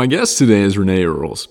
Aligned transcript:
My 0.00 0.06
guest 0.06 0.38
today 0.38 0.62
is 0.62 0.78
Renee 0.78 1.04
Earls. 1.04 1.46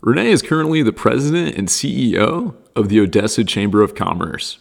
Renee 0.00 0.32
is 0.32 0.42
currently 0.42 0.82
the 0.82 0.92
president 0.92 1.54
and 1.54 1.68
CEO 1.68 2.56
of 2.74 2.88
the 2.88 2.98
Odessa 2.98 3.44
Chamber 3.44 3.80
of 3.80 3.94
Commerce. 3.94 4.58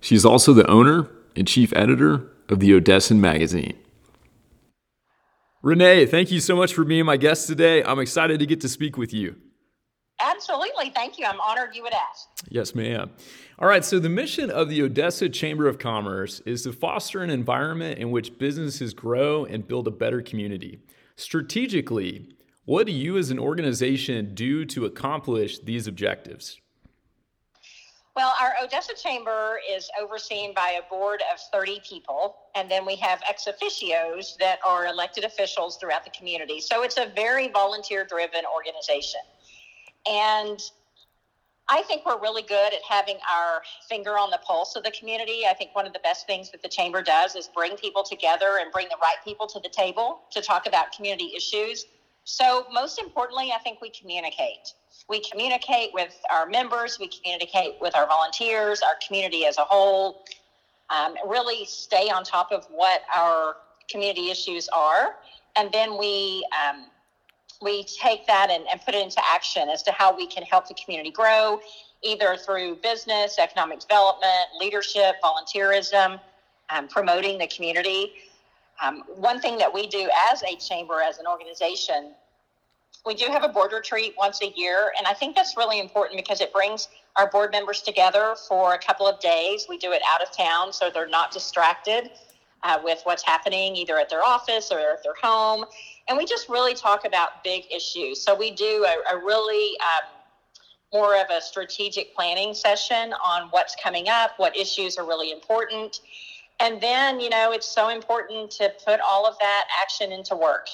She's 0.00 0.24
also 0.24 0.52
the 0.52 0.64
owner 0.70 1.08
and 1.34 1.48
chief 1.48 1.72
editor 1.74 2.30
of 2.48 2.60
the 2.60 2.70
Odessan 2.70 3.18
magazine. 3.18 3.76
Renee, 5.60 6.06
thank 6.06 6.30
you 6.30 6.38
so 6.38 6.54
much 6.54 6.72
for 6.72 6.84
being 6.84 7.04
my 7.04 7.16
guest 7.16 7.48
today. 7.48 7.82
I'm 7.82 7.98
excited 7.98 8.38
to 8.38 8.46
get 8.46 8.60
to 8.60 8.68
speak 8.68 8.96
with 8.96 9.12
you. 9.12 9.34
Absolutely. 10.20 10.90
Thank 10.90 11.18
you. 11.18 11.26
I'm 11.26 11.40
honored 11.40 11.74
you 11.74 11.82
would 11.82 11.94
ask. 11.94 12.28
Yes, 12.48 12.76
ma'am. 12.76 13.10
All 13.58 13.66
right. 13.66 13.84
So, 13.84 13.98
the 13.98 14.08
mission 14.08 14.52
of 14.52 14.68
the 14.68 14.82
Odessa 14.82 15.28
Chamber 15.28 15.66
of 15.66 15.80
Commerce 15.80 16.38
is 16.46 16.62
to 16.62 16.72
foster 16.72 17.24
an 17.24 17.30
environment 17.30 17.98
in 17.98 18.12
which 18.12 18.38
businesses 18.38 18.94
grow 18.94 19.44
and 19.44 19.66
build 19.66 19.88
a 19.88 19.90
better 19.90 20.22
community. 20.22 20.78
Strategically, 21.16 22.28
what 22.68 22.84
do 22.84 22.92
you 22.92 23.16
as 23.16 23.30
an 23.30 23.38
organization 23.38 24.34
do 24.34 24.62
to 24.62 24.84
accomplish 24.84 25.58
these 25.60 25.86
objectives? 25.86 26.60
Well, 28.14 28.34
our 28.38 28.52
Odessa 28.62 28.92
Chamber 28.94 29.58
is 29.74 29.88
overseen 29.98 30.52
by 30.52 30.78
a 30.78 30.86
board 30.90 31.22
of 31.32 31.40
30 31.50 31.80
people, 31.88 32.36
and 32.54 32.70
then 32.70 32.84
we 32.84 32.94
have 32.96 33.22
ex 33.26 33.48
officios 33.48 34.36
that 34.36 34.58
are 34.68 34.84
elected 34.84 35.24
officials 35.24 35.78
throughout 35.78 36.04
the 36.04 36.10
community. 36.10 36.60
So 36.60 36.82
it's 36.82 36.98
a 36.98 37.10
very 37.16 37.48
volunteer 37.48 38.04
driven 38.04 38.42
organization. 38.54 39.20
And 40.06 40.60
I 41.70 41.80
think 41.84 42.04
we're 42.04 42.20
really 42.20 42.42
good 42.42 42.74
at 42.74 42.82
having 42.86 43.16
our 43.34 43.62
finger 43.88 44.18
on 44.18 44.28
the 44.28 44.40
pulse 44.46 44.76
of 44.76 44.84
the 44.84 44.90
community. 44.90 45.44
I 45.48 45.54
think 45.54 45.74
one 45.74 45.86
of 45.86 45.94
the 45.94 46.00
best 46.00 46.26
things 46.26 46.50
that 46.50 46.60
the 46.60 46.68
chamber 46.68 47.00
does 47.00 47.34
is 47.34 47.48
bring 47.48 47.78
people 47.78 48.02
together 48.02 48.58
and 48.60 48.70
bring 48.72 48.88
the 48.90 48.98
right 49.00 49.16
people 49.24 49.46
to 49.46 49.58
the 49.58 49.70
table 49.70 50.20
to 50.32 50.42
talk 50.42 50.66
about 50.66 50.92
community 50.92 51.32
issues. 51.34 51.86
So, 52.30 52.66
most 52.70 52.98
importantly, 52.98 53.52
I 53.56 53.58
think 53.58 53.80
we 53.80 53.88
communicate. 53.88 54.74
We 55.08 55.22
communicate 55.30 55.94
with 55.94 56.14
our 56.30 56.44
members, 56.44 56.98
we 57.00 57.08
communicate 57.08 57.76
with 57.80 57.96
our 57.96 58.06
volunteers, 58.06 58.82
our 58.82 58.96
community 59.04 59.46
as 59.46 59.56
a 59.56 59.64
whole, 59.64 60.18
um, 60.90 61.14
really 61.26 61.64
stay 61.64 62.10
on 62.10 62.24
top 62.24 62.52
of 62.52 62.66
what 62.68 63.00
our 63.16 63.56
community 63.90 64.30
issues 64.30 64.68
are. 64.76 65.14
And 65.56 65.72
then 65.72 65.96
we 65.96 66.46
um, 66.52 66.84
we 67.62 67.84
take 67.84 68.26
that 68.26 68.50
and, 68.50 68.66
and 68.70 68.78
put 68.82 68.94
it 68.94 69.02
into 69.02 69.22
action 69.26 69.70
as 69.70 69.82
to 69.84 69.92
how 69.92 70.14
we 70.14 70.26
can 70.26 70.42
help 70.42 70.68
the 70.68 70.74
community 70.74 71.10
grow, 71.10 71.58
either 72.02 72.36
through 72.36 72.76
business, 72.82 73.38
economic 73.38 73.80
development, 73.80 74.48
leadership, 74.60 75.16
volunteerism, 75.24 76.20
um, 76.68 76.88
promoting 76.88 77.38
the 77.38 77.46
community. 77.46 78.12
Um, 78.82 79.02
one 79.16 79.40
thing 79.40 79.58
that 79.58 79.72
we 79.72 79.86
do 79.86 80.08
as 80.30 80.42
a 80.42 80.56
chamber, 80.56 81.00
as 81.00 81.18
an 81.18 81.26
organization, 81.26 82.12
we 83.06 83.14
do 83.14 83.26
have 83.26 83.44
a 83.44 83.48
board 83.48 83.72
retreat 83.72 84.14
once 84.18 84.40
a 84.42 84.52
year, 84.56 84.92
and 84.98 85.06
I 85.06 85.14
think 85.14 85.34
that's 85.34 85.56
really 85.56 85.80
important 85.80 86.16
because 86.16 86.40
it 86.40 86.52
brings 86.52 86.88
our 87.16 87.30
board 87.30 87.52
members 87.52 87.82
together 87.82 88.36
for 88.48 88.74
a 88.74 88.78
couple 88.78 89.06
of 89.06 89.18
days. 89.20 89.66
We 89.68 89.78
do 89.78 89.92
it 89.92 90.02
out 90.12 90.22
of 90.22 90.36
town 90.36 90.72
so 90.72 90.90
they're 90.92 91.08
not 91.08 91.32
distracted 91.32 92.10
uh, 92.62 92.78
with 92.82 93.00
what's 93.04 93.24
happening 93.24 93.76
either 93.76 93.98
at 93.98 94.08
their 94.10 94.22
office 94.22 94.70
or 94.70 94.78
at 94.78 95.02
their 95.02 95.14
home 95.20 95.64
and 96.08 96.16
we 96.16 96.24
just 96.24 96.48
really 96.48 96.74
talk 96.74 97.04
about 97.04 97.44
big 97.44 97.64
issues. 97.70 98.20
So 98.20 98.34
we 98.34 98.50
do 98.50 98.86
a, 98.86 99.14
a 99.14 99.18
really 99.18 99.76
um, 99.80 100.10
more 100.92 101.16
of 101.16 101.26
a 101.30 101.40
strategic 101.40 102.14
planning 102.14 102.54
session 102.54 103.12
on 103.24 103.48
what's 103.50 103.76
coming 103.82 104.08
up, 104.08 104.32
what 104.38 104.56
issues 104.56 104.96
are 104.96 105.06
really 105.06 105.30
important. 105.30 106.00
And 106.60 106.80
then, 106.80 107.20
you 107.20 107.30
know, 107.30 107.52
it's 107.52 107.68
so 107.68 107.88
important 107.88 108.50
to 108.52 108.72
put 108.84 109.00
all 109.00 109.26
of 109.26 109.38
that 109.38 109.64
action 109.80 110.12
into 110.12 110.34
work. 110.34 110.68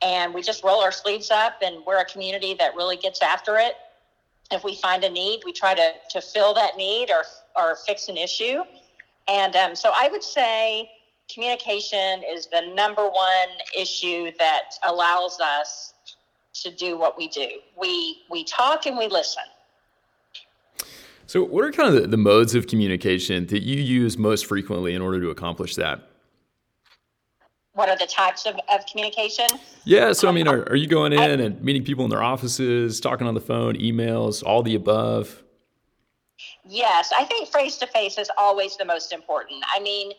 And 0.00 0.32
we 0.32 0.42
just 0.42 0.62
roll 0.62 0.80
our 0.80 0.92
sleeves 0.92 1.30
up, 1.30 1.60
and 1.62 1.84
we're 1.86 2.00
a 2.00 2.04
community 2.04 2.54
that 2.54 2.74
really 2.76 2.96
gets 2.96 3.20
after 3.20 3.56
it. 3.58 3.74
If 4.50 4.64
we 4.64 4.76
find 4.76 5.04
a 5.04 5.10
need, 5.10 5.42
we 5.44 5.52
try 5.52 5.74
to, 5.74 5.92
to 6.10 6.20
fill 6.20 6.54
that 6.54 6.76
need 6.76 7.10
or, 7.10 7.24
or 7.56 7.76
fix 7.86 8.08
an 8.08 8.16
issue. 8.16 8.62
And 9.26 9.54
um, 9.56 9.74
so 9.76 9.92
I 9.94 10.08
would 10.08 10.22
say, 10.22 10.90
communication 11.32 12.22
is 12.26 12.46
the 12.46 12.72
number 12.74 13.02
one 13.02 13.48
issue 13.76 14.30
that 14.38 14.70
allows 14.86 15.38
us 15.40 15.92
to 16.54 16.70
do 16.70 16.96
what 16.96 17.16
we 17.18 17.28
do. 17.28 17.48
We 17.78 18.22
we 18.30 18.44
talk 18.44 18.86
and 18.86 18.96
we 18.96 19.08
listen. 19.08 19.42
So, 21.28 21.44
what 21.44 21.62
are 21.62 21.70
kind 21.70 21.94
of 21.94 22.00
the, 22.00 22.08
the 22.08 22.16
modes 22.16 22.54
of 22.54 22.66
communication 22.66 23.46
that 23.48 23.62
you 23.62 23.78
use 23.82 24.16
most 24.16 24.46
frequently 24.46 24.94
in 24.94 25.02
order 25.02 25.20
to 25.20 25.28
accomplish 25.28 25.74
that? 25.74 26.00
What 27.74 27.90
are 27.90 27.98
the 27.98 28.06
types 28.06 28.46
of, 28.46 28.54
of 28.72 28.86
communication? 28.90 29.46
Yeah, 29.84 30.14
so 30.14 30.30
I 30.30 30.32
mean, 30.32 30.48
are, 30.48 30.62
are 30.70 30.74
you 30.74 30.86
going 30.86 31.12
in 31.12 31.18
I, 31.18 31.26
and 31.26 31.62
meeting 31.62 31.84
people 31.84 32.02
in 32.04 32.10
their 32.10 32.22
offices, 32.22 32.98
talking 32.98 33.26
on 33.26 33.34
the 33.34 33.42
phone, 33.42 33.76
emails, 33.76 34.42
all 34.42 34.62
the 34.62 34.74
above? 34.74 35.42
Yes, 36.64 37.12
I 37.16 37.24
think 37.24 37.50
face 37.50 37.76
to 37.76 37.86
face 37.88 38.16
is 38.16 38.30
always 38.38 38.78
the 38.78 38.86
most 38.86 39.12
important. 39.12 39.62
I 39.76 39.80
mean, 39.80 40.12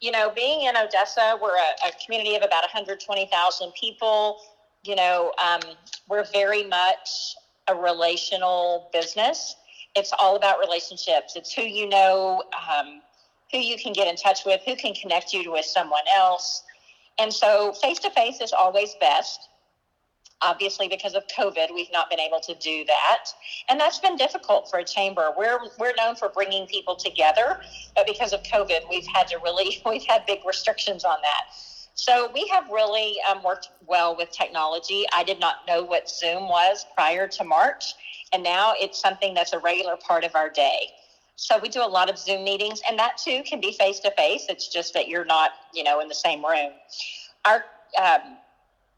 you 0.00 0.10
know, 0.10 0.32
being 0.34 0.62
in 0.62 0.76
Odessa, 0.76 1.38
we're 1.40 1.54
a, 1.54 1.88
a 1.88 1.92
community 2.04 2.34
of 2.34 2.42
about 2.42 2.62
120,000 2.62 3.72
people. 3.80 4.40
You 4.82 4.96
know, 4.96 5.32
um, 5.40 5.60
we're 6.08 6.26
very 6.32 6.64
much 6.64 7.36
a 7.68 7.76
relational 7.76 8.90
business. 8.92 9.54
It's 9.94 10.12
all 10.18 10.36
about 10.36 10.58
relationships. 10.60 11.36
It's 11.36 11.52
who 11.52 11.62
you 11.62 11.88
know, 11.88 12.42
um, 12.54 13.00
who 13.52 13.58
you 13.58 13.78
can 13.78 13.92
get 13.92 14.08
in 14.08 14.16
touch 14.16 14.44
with, 14.44 14.60
who 14.64 14.76
can 14.76 14.94
connect 14.94 15.32
you 15.32 15.52
with 15.52 15.64
someone 15.64 16.02
else. 16.14 16.62
And 17.18 17.32
so 17.32 17.72
face 17.72 17.98
to 18.00 18.10
face 18.10 18.40
is 18.40 18.52
always 18.52 18.94
best. 19.00 19.48
Obviously, 20.40 20.86
because 20.86 21.14
of 21.14 21.24
COVID, 21.26 21.74
we've 21.74 21.90
not 21.92 22.08
been 22.08 22.20
able 22.20 22.38
to 22.40 22.54
do 22.54 22.84
that, 22.84 23.24
and 23.68 23.80
that's 23.80 23.98
been 23.98 24.14
difficult 24.14 24.70
for 24.70 24.78
a 24.78 24.84
chamber. 24.84 25.30
We're 25.36 25.58
we're 25.80 25.94
known 25.98 26.14
for 26.14 26.28
bringing 26.28 26.64
people 26.68 26.94
together, 26.94 27.60
but 27.96 28.06
because 28.06 28.32
of 28.32 28.44
COVID, 28.44 28.88
we've 28.88 29.06
had 29.12 29.26
to 29.28 29.38
really 29.38 29.82
we've 29.86 30.04
had 30.04 30.24
big 30.26 30.38
restrictions 30.46 31.04
on 31.04 31.16
that. 31.22 31.52
So 31.98 32.30
we 32.32 32.46
have 32.52 32.70
really 32.70 33.16
um, 33.28 33.42
worked 33.42 33.70
well 33.84 34.14
with 34.16 34.30
technology. 34.30 35.04
I 35.12 35.24
did 35.24 35.40
not 35.40 35.56
know 35.66 35.82
what 35.82 36.08
Zoom 36.08 36.48
was 36.48 36.86
prior 36.94 37.26
to 37.26 37.42
March, 37.42 37.96
and 38.32 38.40
now 38.40 38.72
it's 38.80 39.00
something 39.00 39.34
that's 39.34 39.52
a 39.52 39.58
regular 39.58 39.96
part 39.96 40.22
of 40.22 40.36
our 40.36 40.48
day. 40.48 40.90
So 41.34 41.58
we 41.58 41.68
do 41.68 41.82
a 41.82 41.90
lot 41.90 42.08
of 42.08 42.16
Zoom 42.16 42.44
meetings, 42.44 42.80
and 42.88 42.96
that 43.00 43.18
too 43.18 43.42
can 43.42 43.60
be 43.60 43.72
face 43.72 43.98
to 44.00 44.12
face. 44.12 44.46
It's 44.48 44.68
just 44.68 44.94
that 44.94 45.08
you're 45.08 45.24
not, 45.24 45.50
you 45.74 45.82
know, 45.82 45.98
in 45.98 46.06
the 46.06 46.14
same 46.14 46.44
room. 46.44 46.70
Our 47.44 47.64
um, 48.00 48.38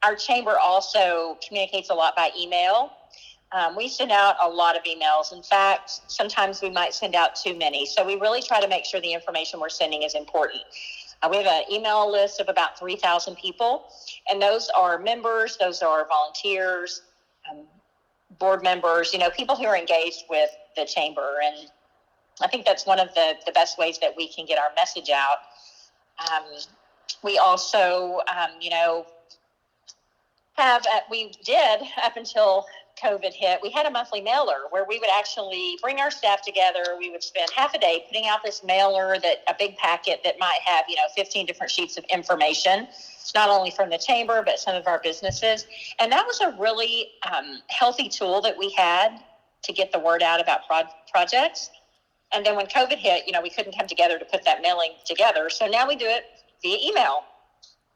our 0.03 0.15
chamber 0.15 0.59
also 0.59 1.39
communicates 1.47 1.89
a 1.89 1.95
lot 1.95 2.15
by 2.15 2.31
email. 2.39 2.93
Um, 3.53 3.77
we 3.77 3.89
send 3.89 4.13
out 4.13 4.37
a 4.43 4.49
lot 4.49 4.77
of 4.77 4.83
emails. 4.85 5.33
In 5.33 5.43
fact, 5.43 6.03
sometimes 6.07 6.61
we 6.61 6.69
might 6.69 6.93
send 6.93 7.15
out 7.15 7.35
too 7.35 7.57
many. 7.57 7.87
So 7.87 8.05
we 8.05 8.17
really 8.17 8.43
try 8.43 8.61
to 8.61 8.69
make 8.69 8.85
sure 8.85 9.01
the 9.01 9.13
information 9.13 9.59
we're 9.59 9.71
sending 9.71 10.03
is 10.03 10.15
important. 10.15 10.63
Uh, 11.23 11.29
we 11.31 11.37
have 11.37 11.47
an 11.47 11.65
email 11.71 12.11
list 12.11 12.41
of 12.41 12.49
about 12.49 12.79
3,000 12.79 13.37
people, 13.37 13.85
and 14.31 14.41
those 14.41 14.71
are 14.71 14.99
members, 14.99 15.57
those 15.59 15.83
are 15.83 16.07
volunteers, 16.09 17.03
um, 17.51 17.65
board 18.39 18.63
members, 18.63 19.13
you 19.13 19.19
know, 19.19 19.29
people 19.31 19.55
who 19.55 19.67
are 19.67 19.77
engaged 19.77 20.25
with 20.31 20.51
the 20.77 20.87
chamber. 20.87 21.37
And 21.45 21.71
I 22.41 22.49
think 22.49 22.65
that's 22.65 22.87
one 22.87 22.99
of 22.99 23.13
the, 23.15 23.35
the 23.45 23.53
best 23.53 23.79
ways 23.79 23.99
that 23.99 24.15
we 24.17 24.29
can 24.29 24.47
get 24.47 24.59
our 24.59 24.71
message 24.75 25.11
out. 25.11 25.39
Um, 26.31 26.45
we 27.23 27.39
also, 27.39 28.21
um, 28.35 28.51
you 28.61 28.71
know, 28.71 29.07
have 30.55 30.85
uh, 30.87 31.01
we 31.11 31.33
did 31.45 31.81
up 32.03 32.17
until 32.17 32.67
COVID 33.03 33.33
hit, 33.35 33.61
we 33.63 33.71
had 33.71 33.87
a 33.87 33.91
monthly 33.91 34.21
mailer 34.21 34.67
where 34.71 34.85
we 34.89 34.99
would 34.99 35.11
actually 35.11 35.79
bring 35.83 36.01
our 36.01 36.11
staff 36.11 36.43
together. 36.43 36.97
We 36.99 37.11
would 37.11 37.23
spend 37.23 37.51
half 37.55 37.75
a 37.75 37.79
day 37.79 38.05
putting 38.09 38.27
out 38.27 38.41
this 38.45 38.63
mailer 38.63 39.19
that 39.19 39.39
a 39.49 39.55
big 39.59 39.77
packet 39.77 40.21
that 40.25 40.39
might 40.39 40.61
have, 40.65 40.85
you 40.89 40.97
know, 40.97 41.03
15 41.17 41.47
different 41.47 41.71
sheets 41.71 41.97
of 41.97 42.05
information, 42.05 42.87
not 43.35 43.49
only 43.49 43.71
from 43.71 43.91
the 43.91 43.99
chamber, 43.99 44.43
but 44.45 44.59
some 44.59 44.75
of 44.75 44.87
our 44.87 45.01
businesses. 45.03 45.67
And 45.99 46.13
that 46.13 46.27
was 46.27 46.41
a 46.41 46.51
really 46.59 47.09
um, 47.31 47.61
healthy 47.69 48.09
tool 48.09 48.41
that 48.43 48.57
we 48.57 48.71
had 48.77 49.19
to 49.63 49.73
get 49.73 49.93
the 49.93 49.99
word 49.99 50.23
out 50.23 50.41
about 50.41 50.61
pro- 50.67 50.83
projects. 51.11 51.71
And 52.33 52.45
then 52.45 52.57
when 52.57 52.67
COVID 52.67 52.99
hit, 52.99 53.27
you 53.27 53.33
know, 53.33 53.41
we 53.41 53.51
couldn't 53.51 53.77
come 53.77 53.87
together 53.89 54.19
to 54.19 54.25
put 54.25 54.45
that 54.45 54.63
mailing 54.63 54.93
together. 55.05 55.51
So 55.51 55.67
now 55.67 55.87
we 55.87 55.97
do 55.97 56.07
it 56.07 56.25
via 56.63 56.77
email. 56.83 57.25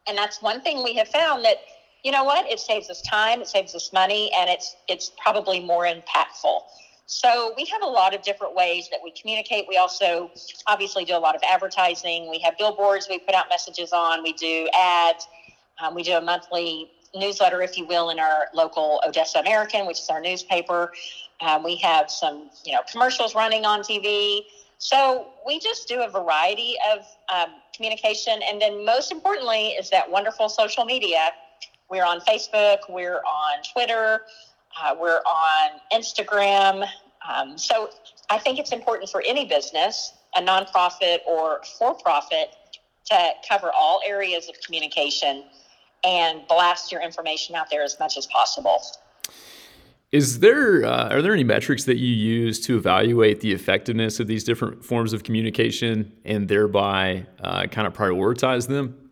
And 0.06 0.18
that's 0.18 0.42
one 0.42 0.60
thing 0.60 0.82
we 0.82 0.94
have 0.94 1.08
found 1.08 1.44
that 1.44 1.58
you 2.04 2.12
know 2.12 2.22
what? 2.22 2.48
It 2.48 2.60
saves 2.60 2.90
us 2.90 3.00
time, 3.00 3.40
it 3.40 3.48
saves 3.48 3.74
us 3.74 3.90
money, 3.92 4.30
and 4.38 4.48
it's 4.48 4.76
it's 4.88 5.10
probably 5.16 5.58
more 5.58 5.86
impactful. 5.86 6.60
So 7.06 7.52
we 7.56 7.64
have 7.66 7.82
a 7.82 7.86
lot 7.86 8.14
of 8.14 8.22
different 8.22 8.54
ways 8.54 8.88
that 8.90 9.00
we 9.02 9.12
communicate. 9.12 9.64
We 9.68 9.76
also 9.76 10.30
obviously 10.66 11.04
do 11.04 11.16
a 11.16 11.18
lot 11.18 11.34
of 11.34 11.42
advertising. 11.42 12.30
We 12.30 12.38
have 12.40 12.56
billboards 12.56 13.08
we 13.08 13.18
put 13.18 13.34
out 13.34 13.46
messages 13.50 13.92
on. 13.92 14.22
We 14.22 14.32
do 14.34 14.68
ads. 14.78 15.26
Um, 15.82 15.94
we 15.94 16.02
do 16.02 16.12
a 16.12 16.20
monthly 16.20 16.88
newsletter, 17.14 17.62
if 17.62 17.76
you 17.76 17.86
will, 17.86 18.10
in 18.10 18.18
our 18.18 18.48
local 18.54 19.00
Odessa 19.06 19.38
American, 19.38 19.86
which 19.86 20.00
is 20.00 20.08
our 20.08 20.20
newspaper. 20.20 20.90
Um, 21.40 21.62
we 21.62 21.76
have 21.76 22.10
some, 22.10 22.50
you 22.64 22.72
know, 22.72 22.80
commercials 22.90 23.34
running 23.34 23.64
on 23.64 23.80
TV. 23.80 24.40
So 24.78 25.30
we 25.46 25.58
just 25.58 25.88
do 25.88 26.02
a 26.02 26.08
variety 26.08 26.76
of 26.92 27.06
um, 27.34 27.54
communication, 27.74 28.40
and 28.48 28.60
then 28.60 28.84
most 28.84 29.12
importantly 29.12 29.68
is 29.68 29.90
that 29.90 30.10
wonderful 30.10 30.48
social 30.48 30.84
media 30.84 31.30
we're 31.90 32.04
on 32.04 32.20
Facebook, 32.20 32.78
we're 32.88 33.18
on 33.18 33.62
Twitter, 33.72 34.22
uh, 34.80 34.94
we're 34.98 35.20
on 35.20 35.80
Instagram. 35.92 36.86
Um, 37.28 37.56
so 37.56 37.90
I 38.30 38.38
think 38.38 38.58
it's 38.58 38.72
important 38.72 39.10
for 39.10 39.22
any 39.26 39.46
business, 39.46 40.12
a 40.36 40.42
nonprofit 40.42 41.18
or 41.26 41.60
for 41.78 41.94
profit, 41.94 42.50
to 43.06 43.30
cover 43.48 43.70
all 43.78 44.00
areas 44.06 44.48
of 44.48 44.54
communication 44.64 45.44
and 46.04 46.46
blast 46.48 46.92
your 46.92 47.02
information 47.02 47.54
out 47.54 47.70
there 47.70 47.82
as 47.82 47.96
much 47.98 48.16
as 48.16 48.26
possible. 48.26 48.80
Is 50.12 50.38
there 50.38 50.84
uh, 50.84 51.08
are 51.08 51.22
there 51.22 51.32
any 51.32 51.42
metrics 51.42 51.84
that 51.84 51.96
you 51.96 52.06
use 52.08 52.60
to 52.66 52.76
evaluate 52.76 53.40
the 53.40 53.52
effectiveness 53.52 54.20
of 54.20 54.28
these 54.28 54.44
different 54.44 54.84
forms 54.84 55.12
of 55.12 55.24
communication 55.24 56.12
and 56.24 56.46
thereby 56.46 57.26
uh, 57.42 57.66
kind 57.66 57.86
of 57.86 57.94
prioritize 57.94 58.68
them? 58.68 59.03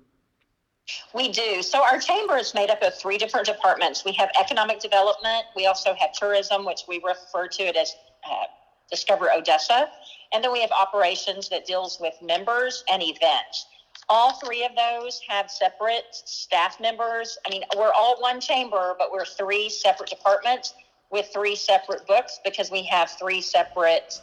We 1.14 1.29
do. 1.29 1.62
So 1.62 1.82
our 1.82 1.99
chamber 1.99 2.37
is 2.37 2.55
made 2.55 2.70
up 2.70 2.82
of 2.82 2.94
three 2.94 3.19
different 3.19 3.46
departments. 3.46 4.05
We 4.05 4.12
have 4.12 4.31
economic 4.38 4.81
development. 4.81 5.44
We 5.55 5.67
also 5.67 5.94
have 5.94 6.12
tourism, 6.12 6.64
which 6.64 6.82
we 6.88 7.00
refer 7.05 7.49
to 7.49 7.62
it 7.62 7.76
as 7.76 7.94
uh, 8.29 8.44
Discover 8.90 9.31
Odessa, 9.32 9.88
and 10.34 10.44
then 10.44 10.52
we 10.52 10.61
have 10.61 10.70
operations 10.70 11.49
that 11.49 11.64
deals 11.67 11.99
with 12.00 12.14
members 12.20 12.84
and 12.90 13.02
events. 13.02 13.67
All 14.08 14.32
three 14.44 14.64
of 14.64 14.73
those 14.76 15.20
have 15.29 15.50
separate 15.50 16.05
staff 16.11 16.79
members. 16.81 17.38
I 17.46 17.50
mean, 17.50 17.62
we're 17.76 17.93
all 17.93 18.20
one 18.20 18.40
chamber, 18.40 18.94
but 18.99 19.11
we're 19.11 19.25
three 19.25 19.70
separate 19.70 20.11
departments 20.11 20.75
with 21.11 21.28
three 21.32 21.56
separate 21.56 22.06
books 22.06 22.40
because 22.44 22.70
we 22.70 22.82
have 22.85 23.11
three 23.11 23.40
separate 23.40 24.20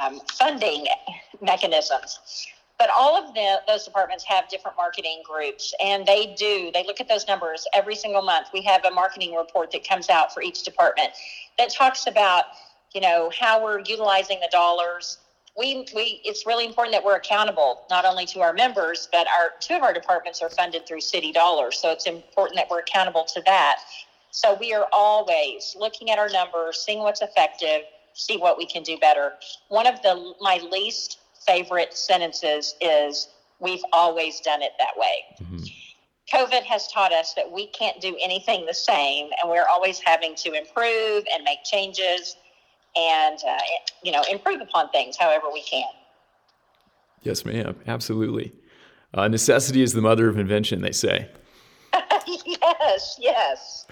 um, 0.00 0.20
funding 0.38 0.86
mechanisms. 1.40 2.46
But 2.78 2.90
all 2.96 3.16
of 3.16 3.32
the, 3.32 3.60
those 3.66 3.84
departments 3.84 4.24
have 4.24 4.48
different 4.48 4.76
marketing 4.76 5.22
groups, 5.24 5.72
and 5.82 6.04
they 6.04 6.34
do. 6.38 6.70
They 6.74 6.84
look 6.86 7.00
at 7.00 7.08
those 7.08 7.26
numbers 7.26 7.66
every 7.72 7.94
single 7.94 8.22
month. 8.22 8.48
We 8.52 8.62
have 8.62 8.84
a 8.84 8.90
marketing 8.90 9.34
report 9.34 9.70
that 9.72 9.88
comes 9.88 10.10
out 10.10 10.32
for 10.34 10.42
each 10.42 10.62
department 10.62 11.10
that 11.58 11.72
talks 11.72 12.06
about, 12.06 12.44
you 12.94 13.00
know, 13.00 13.30
how 13.38 13.64
we're 13.64 13.80
utilizing 13.80 14.40
the 14.40 14.48
dollars. 14.52 15.18
We, 15.56 15.86
we, 15.94 16.20
it's 16.22 16.46
really 16.46 16.66
important 16.66 16.92
that 16.92 17.02
we're 17.02 17.16
accountable 17.16 17.80
not 17.88 18.04
only 18.04 18.26
to 18.26 18.40
our 18.40 18.52
members, 18.52 19.08
but 19.10 19.26
our 19.28 19.52
two 19.58 19.74
of 19.74 19.82
our 19.82 19.94
departments 19.94 20.42
are 20.42 20.50
funded 20.50 20.86
through 20.86 21.00
city 21.00 21.32
dollars. 21.32 21.78
So 21.80 21.90
it's 21.90 22.06
important 22.06 22.56
that 22.56 22.68
we're 22.70 22.80
accountable 22.80 23.24
to 23.24 23.42
that. 23.46 23.76
So 24.32 24.54
we 24.60 24.74
are 24.74 24.86
always 24.92 25.74
looking 25.78 26.10
at 26.10 26.18
our 26.18 26.28
numbers, 26.28 26.84
seeing 26.84 26.98
what's 26.98 27.22
effective, 27.22 27.84
see 28.12 28.36
what 28.36 28.58
we 28.58 28.66
can 28.66 28.82
do 28.82 28.98
better. 28.98 29.32
One 29.68 29.86
of 29.86 30.02
the 30.02 30.34
my 30.42 30.60
least 30.70 31.20
favorite 31.46 31.94
sentences 31.94 32.74
is 32.80 33.28
we've 33.60 33.82
always 33.92 34.40
done 34.40 34.62
it 34.62 34.72
that 34.78 34.96
way. 34.96 35.24
Mm-hmm. 35.40 35.64
COVID 36.32 36.64
has 36.64 36.88
taught 36.88 37.12
us 37.12 37.34
that 37.34 37.50
we 37.50 37.68
can't 37.68 38.00
do 38.00 38.16
anything 38.20 38.66
the 38.66 38.74
same, 38.74 39.30
and 39.40 39.50
we're 39.50 39.66
always 39.70 40.00
having 40.00 40.34
to 40.36 40.52
improve 40.52 41.24
and 41.32 41.44
make 41.44 41.62
changes 41.64 42.36
and, 42.96 43.38
uh, 43.48 43.58
you 44.02 44.10
know, 44.10 44.22
improve 44.30 44.60
upon 44.60 44.90
things 44.90 45.16
however 45.16 45.46
we 45.52 45.62
can. 45.62 45.84
Yes, 47.22 47.44
ma'am. 47.44 47.76
Absolutely. 47.86 48.52
Uh, 49.14 49.28
necessity 49.28 49.82
is 49.82 49.92
the 49.92 50.02
mother 50.02 50.28
of 50.28 50.38
invention, 50.38 50.80
they 50.80 50.92
say. 50.92 51.28
yes, 52.26 53.16
yes. 53.20 53.86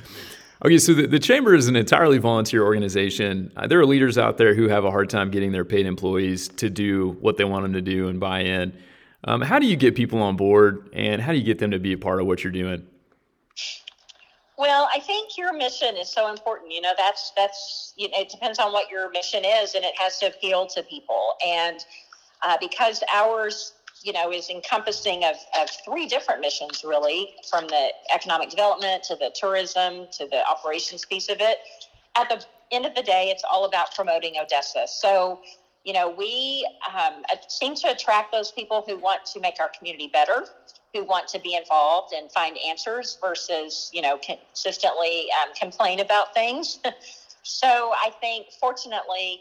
Okay, 0.65 0.79
so 0.79 0.95
the, 0.95 1.07
the 1.07 1.19
Chamber 1.19 1.55
is 1.55 1.69
an 1.69 1.77
entirely 1.77 2.17
volunteer 2.17 2.65
organization. 2.65 3.53
Uh, 3.55 3.67
there 3.67 3.79
are 3.79 3.85
leaders 3.85 4.17
out 4.17 4.39
there 4.39 4.55
who 4.55 4.67
have 4.69 4.87
a 4.87 4.91
hard 4.91 5.11
time 5.11 5.31
getting 5.31 5.53
their 5.53 5.65
paid 5.65 5.85
employees 5.85 6.49
to 6.49 6.71
do 6.71 7.19
what 7.21 7.37
they 7.37 7.45
want 7.45 7.65
them 7.65 7.75
to 7.75 7.83
do 7.83 8.09
and 8.09 8.19
buy 8.19 8.41
in. 8.41 8.73
Um, 9.25 9.43
how 9.43 9.59
do 9.59 9.67
you 9.67 9.77
get 9.77 9.95
people 9.95 10.23
on 10.23 10.37
board 10.37 10.89
and 10.95 11.21
how 11.21 11.33
do 11.33 11.39
you 11.39 11.45
get 11.45 11.59
them 11.59 11.71
to 11.73 11.79
be 11.79 11.93
a 11.93 11.99
part 11.99 12.19
of 12.19 12.27
what 12.27 12.43
you're 12.43 12.53
doing? 12.53 12.87
Well, 14.57 14.89
I 14.95 15.01
think 15.01 15.37
your 15.37 15.53
mission 15.53 15.97
is 15.97 16.11
so 16.11 16.31
important. 16.31 16.73
You 16.73 16.81
know, 16.81 16.93
that's 16.97 17.33
that's 17.37 17.93
you 17.99 18.09
know, 18.09 18.15
it 18.21 18.31
depends 18.31 18.59
on 18.59 18.73
what 18.73 18.91
your 18.91 19.11
mission 19.11 19.45
is, 19.45 19.75
and 19.75 19.85
it 19.85 19.93
has 19.99 20.19
to 20.21 20.27
appeal 20.27 20.67
to 20.69 20.83
people. 20.85 21.35
And 21.47 21.85
uh, 22.43 22.57
because 22.61 23.03
ours 23.13 23.73
you 24.05 24.13
know, 24.13 24.31
is 24.31 24.51
encompassing 24.51 25.25
of, 25.25 25.35
of 25.59 25.69
three 25.83 26.07
different 26.07 26.43
missions, 26.43 26.85
really, 26.85 27.31
from 27.49 27.67
the 27.67 27.89
economic 28.15 28.51
development 28.51 29.03
to 29.03 29.17
the 29.17 29.35
tourism 29.35 30.07
to 30.13 30.29
the 30.31 30.47
operations 30.47 31.07
piece 31.07 31.31
of 31.31 31.39
it. 31.41 31.57
At 32.15 32.29
the 32.29 32.45
end 32.71 32.85
of 32.85 32.95
the 32.95 33.03
day, 33.03 33.31
it's 33.31 33.43
all 33.51 33.65
about 33.65 33.95
promoting 33.95 34.35
Odessa. 34.41 34.85
So, 34.87 35.41
you 35.85 35.95
know, 35.95 36.11
we 36.11 36.69
um, 36.95 37.23
seem 37.49 37.75
to 37.77 37.91
attract 37.91 38.31
those 38.31 38.53
people 38.53 38.85
who 38.87 38.99
want 38.99 39.25
to 39.25 39.41
make 39.41 39.55
our 39.59 39.71
community 39.77 40.11
better, 40.13 40.45
who 40.93 41.03
want 41.05 41.27
to 41.29 41.41
be 41.41 41.57
involved 41.57 42.13
and 42.13 42.31
find 42.31 42.59
answers 42.69 43.17
versus, 43.23 43.91
you 43.95 44.03
know, 44.03 44.19
consistently 44.19 45.29
um, 45.43 45.55
complain 45.59 46.01
about 46.01 46.35
things. 46.35 46.79
so 47.43 47.95
I 48.05 48.11
think, 48.21 48.49
fortunately, 48.61 49.41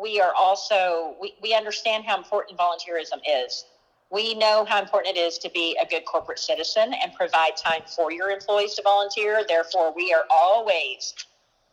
we 0.00 0.20
are 0.20 0.32
also 0.38 1.14
we, 1.20 1.34
we 1.40 1.54
understand 1.54 2.04
how 2.06 2.16
important 2.16 2.58
volunteerism 2.58 3.20
is. 3.28 3.66
We 4.10 4.34
know 4.34 4.64
how 4.68 4.80
important 4.80 5.16
it 5.16 5.20
is 5.20 5.38
to 5.38 5.50
be 5.50 5.76
a 5.82 5.86
good 5.86 6.04
corporate 6.04 6.38
citizen 6.38 6.94
and 7.02 7.12
provide 7.12 7.56
time 7.56 7.82
for 7.86 8.12
your 8.12 8.30
employees 8.30 8.74
to 8.74 8.82
volunteer. 8.82 9.44
Therefore 9.48 9.92
we 9.94 10.12
are 10.12 10.24
always 10.30 11.14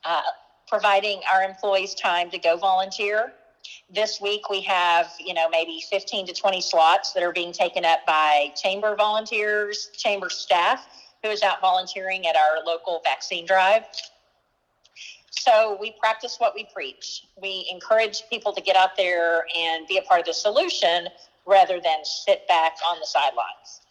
uh, 0.03 0.21
providing 0.67 1.21
our 1.31 1.43
employees 1.43 1.93
time 1.93 2.29
to 2.31 2.39
go 2.39 2.57
volunteer. 2.57 3.33
This 3.89 4.19
week 4.21 4.49
we 4.49 4.61
have 4.61 5.07
you 5.19 5.33
know 5.33 5.49
maybe 5.49 5.81
15 5.89 6.27
to 6.27 6.33
20 6.33 6.61
slots 6.61 7.13
that 7.13 7.23
are 7.23 7.33
being 7.33 7.53
taken 7.53 7.85
up 7.85 7.99
by 8.05 8.51
chamber 8.55 8.95
volunteers 8.95 9.89
chamber 9.93 10.29
staff 10.29 10.87
who 11.23 11.29
is 11.29 11.43
out 11.43 11.61
volunteering 11.61 12.25
at 12.27 12.35
our 12.35 12.63
local 12.65 13.01
vaccine 13.03 13.45
drive 13.45 13.83
so 15.31 15.77
we 15.79 15.95
practice 15.99 16.35
what 16.37 16.53
we 16.53 16.67
preach. 16.73 17.25
We 17.41 17.67
encourage 17.71 18.23
people 18.29 18.53
to 18.53 18.61
get 18.61 18.75
out 18.75 18.91
there 18.97 19.45
and 19.57 19.87
be 19.87 19.97
a 19.97 20.01
part 20.01 20.19
of 20.19 20.25
the 20.27 20.33
solution 20.33 21.07
rather 21.45 21.79
than 21.79 22.03
sit 22.03 22.47
back 22.47 22.73
on 22.87 22.99
the 22.99 23.05
sidelines. 23.05 23.81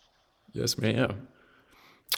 Yes, 0.53 0.79
ma'am. 0.79 1.27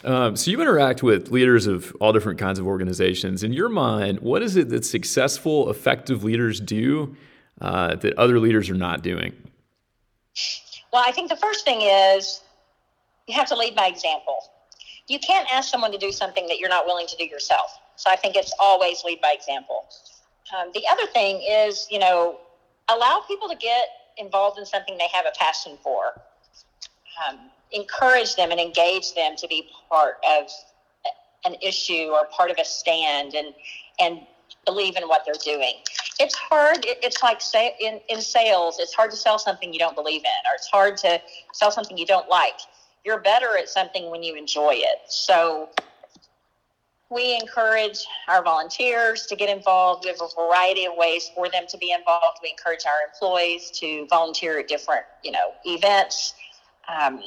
Um, 0.03 0.35
so 0.35 0.51
you 0.51 0.61
interact 0.61 1.01
with 1.01 1.31
leaders 1.31 1.65
of 1.67 1.95
all 2.01 2.11
different 2.11 2.37
kinds 2.37 2.59
of 2.59 2.67
organizations. 2.67 3.43
In 3.43 3.53
your 3.53 3.69
mind, 3.69 4.19
what 4.19 4.41
is 4.43 4.57
it 4.57 4.69
that 4.69 4.83
successful, 4.85 5.69
effective 5.69 6.23
leaders 6.23 6.59
do 6.59 7.15
uh, 7.61 7.95
that 7.95 8.13
other 8.17 8.39
leaders 8.39 8.69
are 8.69 8.75
not 8.75 9.01
doing? 9.01 9.33
Well, 10.91 11.03
I 11.05 11.11
think 11.11 11.29
the 11.29 11.37
first 11.37 11.63
thing 11.63 11.81
is 11.81 12.41
you 13.27 13.35
have 13.35 13.47
to 13.47 13.55
lead 13.55 13.75
by 13.75 13.87
example. 13.87 14.37
You 15.07 15.19
can't 15.19 15.47
ask 15.51 15.69
someone 15.69 15.91
to 15.91 15.97
do 15.97 16.11
something 16.11 16.47
that 16.47 16.59
you're 16.59 16.69
not 16.69 16.85
willing 16.85 17.07
to 17.07 17.15
do 17.15 17.25
yourself. 17.25 17.79
So 17.95 18.09
I 18.09 18.15
think 18.15 18.35
it's 18.35 18.53
always 18.59 19.03
lead 19.03 19.21
by 19.21 19.33
example. 19.33 19.85
Um, 20.57 20.69
the 20.73 20.83
other 20.91 21.07
thing 21.07 21.41
is, 21.41 21.87
you 21.89 21.99
know, 21.99 22.39
allow 22.89 23.23
people 23.27 23.47
to 23.49 23.55
get 23.55 23.87
involved 24.17 24.59
in 24.59 24.65
something 24.65 24.97
they 24.97 25.07
have 25.13 25.25
a 25.25 25.37
passion 25.37 25.77
for. 25.81 26.21
Um, 27.27 27.39
encourage 27.71 28.35
them 28.35 28.51
and 28.51 28.59
engage 28.59 29.13
them 29.13 29.35
to 29.37 29.47
be 29.47 29.67
part 29.89 30.17
of 30.29 30.47
an 31.45 31.55
issue 31.61 32.09
or 32.11 32.25
part 32.25 32.51
of 32.51 32.57
a 32.59 32.65
stand 32.65 33.33
and 33.35 33.53
and 33.99 34.21
believe 34.65 34.95
in 34.95 35.03
what 35.03 35.23
they're 35.25 35.33
doing. 35.43 35.75
It's 36.19 36.35
hard. 36.35 36.85
It's 36.85 37.21
like 37.21 37.41
say, 37.41 37.75
in, 37.79 37.99
in 38.09 38.21
sales, 38.21 38.77
it's 38.79 38.93
hard 38.93 39.11
to 39.11 39.17
sell 39.17 39.37
something 39.37 39.73
you 39.73 39.79
don't 39.79 39.95
believe 39.95 40.21
in, 40.21 40.51
or 40.51 40.55
it's 40.55 40.67
hard 40.67 40.97
to 40.97 41.21
sell 41.53 41.71
something 41.71 41.97
you 41.97 42.05
don't 42.05 42.29
like. 42.29 42.59
You're 43.03 43.19
better 43.19 43.57
at 43.57 43.67
something 43.67 44.09
when 44.09 44.23
you 44.23 44.35
enjoy 44.35 44.75
it. 44.75 44.99
So 45.07 45.69
we 47.09 47.35
encourage 47.35 48.05
our 48.27 48.43
volunteers 48.43 49.25
to 49.27 49.35
get 49.35 49.49
involved. 49.49 50.05
We 50.05 50.11
have 50.11 50.21
a 50.21 50.27
variety 50.35 50.85
of 50.85 50.93
ways 50.95 51.29
for 51.35 51.49
them 51.49 51.65
to 51.69 51.77
be 51.77 51.91
involved. 51.91 52.39
We 52.41 52.49
encourage 52.49 52.85
our 52.85 53.07
employees 53.07 53.71
to 53.79 54.07
volunteer 54.09 54.59
at 54.59 54.67
different, 54.67 55.03
you 55.23 55.31
know, 55.31 55.53
events. 55.65 56.33
Um, 56.87 57.21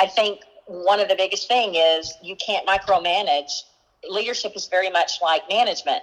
I 0.00 0.06
think 0.06 0.40
one 0.66 1.00
of 1.00 1.08
the 1.08 1.16
biggest 1.16 1.48
thing 1.48 1.74
is 1.74 2.14
you 2.22 2.36
can't 2.36 2.66
micromanage. 2.66 3.62
Leadership 4.08 4.52
is 4.56 4.66
very 4.66 4.90
much 4.90 5.20
like 5.22 5.42
management. 5.48 6.02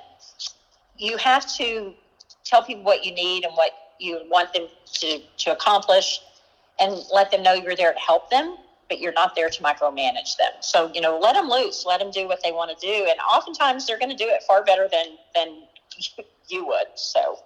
You 0.97 1.17
have 1.17 1.51
to 1.55 1.93
tell 2.43 2.63
people 2.63 2.83
what 2.83 3.03
you 3.03 3.13
need 3.13 3.45
and 3.45 3.53
what 3.55 3.71
you 3.99 4.21
want 4.29 4.53
them 4.53 4.67
to, 4.93 5.19
to 5.37 5.51
accomplish 5.51 6.19
and 6.79 6.99
let 7.13 7.31
them 7.31 7.43
know 7.43 7.53
you're 7.53 7.75
there 7.75 7.93
to 7.93 7.99
help 7.99 8.29
them 8.29 8.57
but 8.91 8.99
you're 8.99 9.13
not 9.13 9.35
there 9.35 9.49
to 9.49 9.63
micromanage 9.63 10.35
them. 10.35 10.51
So, 10.59 10.91
you 10.93 10.99
know, 10.99 11.17
let 11.17 11.35
them 11.35 11.47
loose, 11.47 11.85
let 11.85 12.01
them 12.01 12.11
do 12.11 12.27
what 12.27 12.43
they 12.43 12.51
want 12.51 12.77
to 12.77 12.85
do. 12.85 13.07
And 13.09 13.17
oftentimes 13.33 13.87
they're 13.87 13.97
going 13.97 14.11
to 14.11 14.17
do 14.17 14.27
it 14.27 14.43
far 14.43 14.65
better 14.65 14.89
than, 14.91 15.05
than 15.33 15.63
you 16.49 16.67
would. 16.67 16.87
So, 16.95 17.37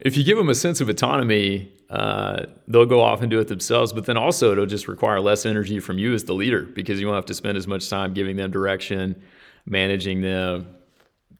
if 0.00 0.18
you 0.18 0.24
give 0.24 0.36
them 0.36 0.50
a 0.50 0.54
sense 0.54 0.82
of 0.82 0.90
autonomy, 0.90 1.72
uh, 1.88 2.44
they'll 2.68 2.84
go 2.84 3.00
off 3.00 3.22
and 3.22 3.30
do 3.30 3.40
it 3.40 3.48
themselves. 3.48 3.94
But 3.94 4.04
then 4.04 4.18
also, 4.18 4.52
it'll 4.52 4.66
just 4.66 4.86
require 4.86 5.18
less 5.18 5.46
energy 5.46 5.80
from 5.80 5.98
you 5.98 6.12
as 6.12 6.24
the 6.24 6.34
leader 6.34 6.60
because 6.62 7.00
you 7.00 7.06
won't 7.06 7.16
have 7.16 7.24
to 7.24 7.34
spend 7.34 7.56
as 7.56 7.66
much 7.66 7.88
time 7.88 8.12
giving 8.12 8.36
them 8.36 8.50
direction, 8.50 9.20
managing 9.64 10.20
them. 10.20 10.74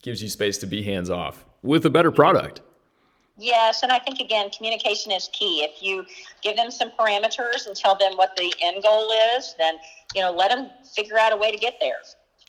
Gives 0.01 0.23
you 0.23 0.31
space 0.31 0.57
to 0.59 0.67
be 0.67 0.83
hands 0.83 1.11
off 1.11 1.45
with 1.63 1.85
a 1.85 1.91
better 1.91 2.11
product. 2.11 2.63
Yes, 3.39 3.85
and 3.85 3.93
I 3.93 4.01
think 4.01 4.19
again, 4.19 4.51
communication 4.51 5.13
is 5.13 5.31
key. 5.33 5.63
If 5.63 5.81
you 5.81 6.05
give 6.43 6.57
them 6.57 6.73
some 6.73 6.91
parameters 6.99 7.67
and 7.67 7.77
tell 7.77 7.95
them 7.95 8.17
what 8.17 8.37
the 8.37 8.53
end 8.61 8.83
goal 8.83 9.11
is, 9.37 9.55
then 9.59 9.77
you 10.15 10.21
know 10.21 10.33
let 10.33 10.51
them 10.51 10.71
figure 10.95 11.19
out 11.19 11.33
a 11.33 11.37
way 11.37 11.53
to 11.53 11.57
get 11.57 11.75
there. 11.81 11.99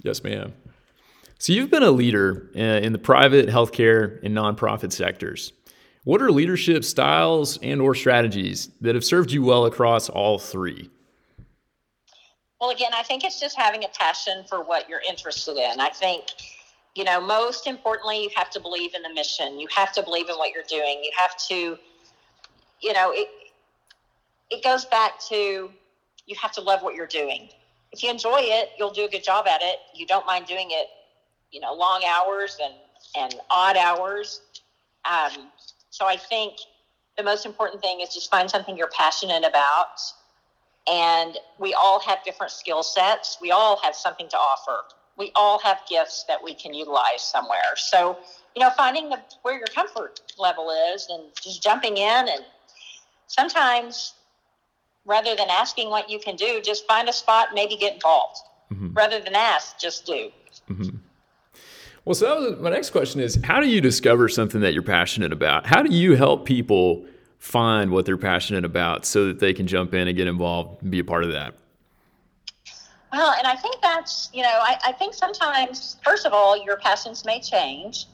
Yes, 0.04 0.24
ma'am. 0.24 0.54
So 1.38 1.54
you've 1.54 1.70
been 1.70 1.84
a 1.84 1.92
leader 1.92 2.50
uh, 2.56 2.60
in 2.60 2.92
the 2.92 3.00
private, 3.00 3.48
healthcare, 3.48 4.22
and 4.24 4.36
nonprofit 4.36 4.92
sectors. 4.92 5.54
What 6.06 6.22
are 6.22 6.32
leadership 6.32 6.84
styles 6.84 7.60
and 7.62 7.80
or 7.82 7.94
strategies 7.94 8.70
that 8.82 8.96
have 8.96 9.06
served 9.06 9.32
you 9.32 9.44
well 9.44 9.66
across 9.66 10.10
all 10.10 10.40
three? 10.40 10.90
Well, 12.60 12.72
again, 12.72 12.92
I 12.94 13.04
think 13.04 13.24
it's 13.24 13.40
just 13.40 13.58
having 13.58 13.84
a 13.84 13.88
passion 13.90 14.44
for 14.50 14.64
what 14.64 14.90
you're 14.90 15.04
interested 15.08 15.56
in. 15.56 15.80
I 15.80 15.90
think, 15.90 16.26
you 17.00 17.06
know, 17.06 17.22
most 17.22 17.66
importantly, 17.66 18.24
you 18.24 18.30
have 18.36 18.50
to 18.50 18.60
believe 18.60 18.94
in 18.94 19.02
the 19.02 19.14
mission. 19.14 19.58
You 19.58 19.70
have 19.74 19.94
to 19.94 20.04
believe 20.04 20.28
in 20.28 20.36
what 20.36 20.52
you're 20.52 20.68
doing. 20.68 21.00
You 21.02 21.12
have 21.16 21.34
to, 21.48 21.78
you 22.82 22.92
know, 22.92 23.14
it 23.14 23.30
it 24.50 24.62
goes 24.66 24.84
back 24.84 25.18
to 25.30 25.72
you 26.26 26.36
have 26.42 26.52
to 26.52 26.62
love 26.62 26.82
what 26.82 26.96
you're 26.96 27.08
doing. 27.08 27.48
If 27.94 28.04
you 28.04 28.10
enjoy 28.10 28.40
it, 28.42 28.72
you'll 28.78 28.92
do 28.92 29.06
a 29.06 29.08
good 29.08 29.24
job 29.24 29.48
at 29.48 29.62
it. 29.62 29.78
You 29.94 30.06
don't 30.08 30.26
mind 30.26 30.46
doing 30.46 30.68
it, 30.72 30.88
you 31.52 31.62
know, 31.62 31.74
long 31.74 32.04
hours 32.06 32.58
and 32.62 32.74
and 33.18 33.34
odd 33.50 33.78
hours. 33.78 34.42
Um, 35.10 35.52
so 35.92 36.06
I 36.06 36.18
think 36.18 36.56
the 37.16 37.24
most 37.24 37.46
important 37.46 37.82
thing 37.82 38.02
is 38.02 38.14
just 38.14 38.30
find 38.30 38.52
something 38.52 38.76
you're 38.76 38.90
passionate 38.94 39.46
about 39.48 40.02
and 40.86 41.38
we 41.60 41.74
all 41.74 42.02
have 42.02 42.22
different 42.26 42.52
skill 42.52 42.84
sets. 42.84 43.38
We 43.42 43.52
all 43.52 43.80
have 43.84 43.96
something 43.96 44.28
to 44.28 44.38
offer. 44.38 44.84
We 45.20 45.32
all 45.36 45.60
have 45.60 45.82
gifts 45.88 46.24
that 46.28 46.44
we 46.44 46.56
can 46.56 46.74
utilize 46.74 47.22
somewhere. 47.22 47.76
So, 47.76 48.18
you 48.56 48.64
know, 48.64 48.72
finding 48.72 49.10
the, 49.10 49.20
where 49.44 49.56
your 49.56 49.68
comfort 49.68 50.22
level 50.40 50.72
is 50.94 51.08
and 51.10 51.24
just 51.42 51.62
jumping 51.62 51.98
in. 51.98 52.28
And 52.30 52.44
sometimes, 53.28 54.14
rather 55.06 55.36
than 55.36 55.50
asking 55.50 55.90
what 55.90 56.10
you 56.10 56.20
can 56.20 56.36
do, 56.36 56.62
just 56.64 56.88
find 56.88 57.08
a 57.08 57.14
spot, 57.14 57.50
maybe 57.54 57.76
get 57.76 57.96
involved. 57.96 58.40
Mm-hmm. 58.74 58.94
Rather 58.94 59.20
than 59.20 59.36
ask, 59.36 59.78
just 59.78 60.06
do. 60.06 60.32
Mm-hmm. 60.70 60.98
Well, 62.06 62.16
so 62.16 62.26
that 62.26 62.40
was, 62.40 62.60
my 62.60 62.72
next 62.72 62.90
question 62.90 63.22
is 63.22 63.38
how 63.44 63.60
do 63.60 63.68
you 63.68 63.82
discover 63.82 64.30
something 64.30 64.62
that 64.62 64.74
you're 64.74 64.82
passionate 64.82 65.34
about? 65.34 65.68
How 65.68 65.84
do 65.84 65.94
you 65.94 66.16
help 66.16 66.46
people? 66.46 67.06
find 67.40 67.90
what 67.90 68.06
they're 68.06 68.18
passionate 68.18 68.66
about 68.66 69.06
so 69.06 69.28
that 69.28 69.40
they 69.40 69.54
can 69.54 69.66
jump 69.66 69.94
in 69.94 70.08
and 70.08 70.16
get 70.16 70.28
involved 70.28 70.82
and 70.82 70.92
be 70.92 71.00
a 71.00 71.04
part 71.04 71.24
of 71.24 71.32
that? 71.32 71.56
Well, 73.12 73.34
and 73.38 73.48
I 73.48 73.56
think 73.56 73.82
that's, 73.82 74.30
you 74.34 74.44
know, 74.44 74.60
I, 74.62 74.78
I 74.86 74.92
think 74.92 75.14
sometimes, 75.14 75.98
first 76.04 76.26
of 76.26 76.34
all, 76.34 76.64
your 76.64 76.78
passions 76.78 77.26
may 77.26 77.40
change. 77.40 78.06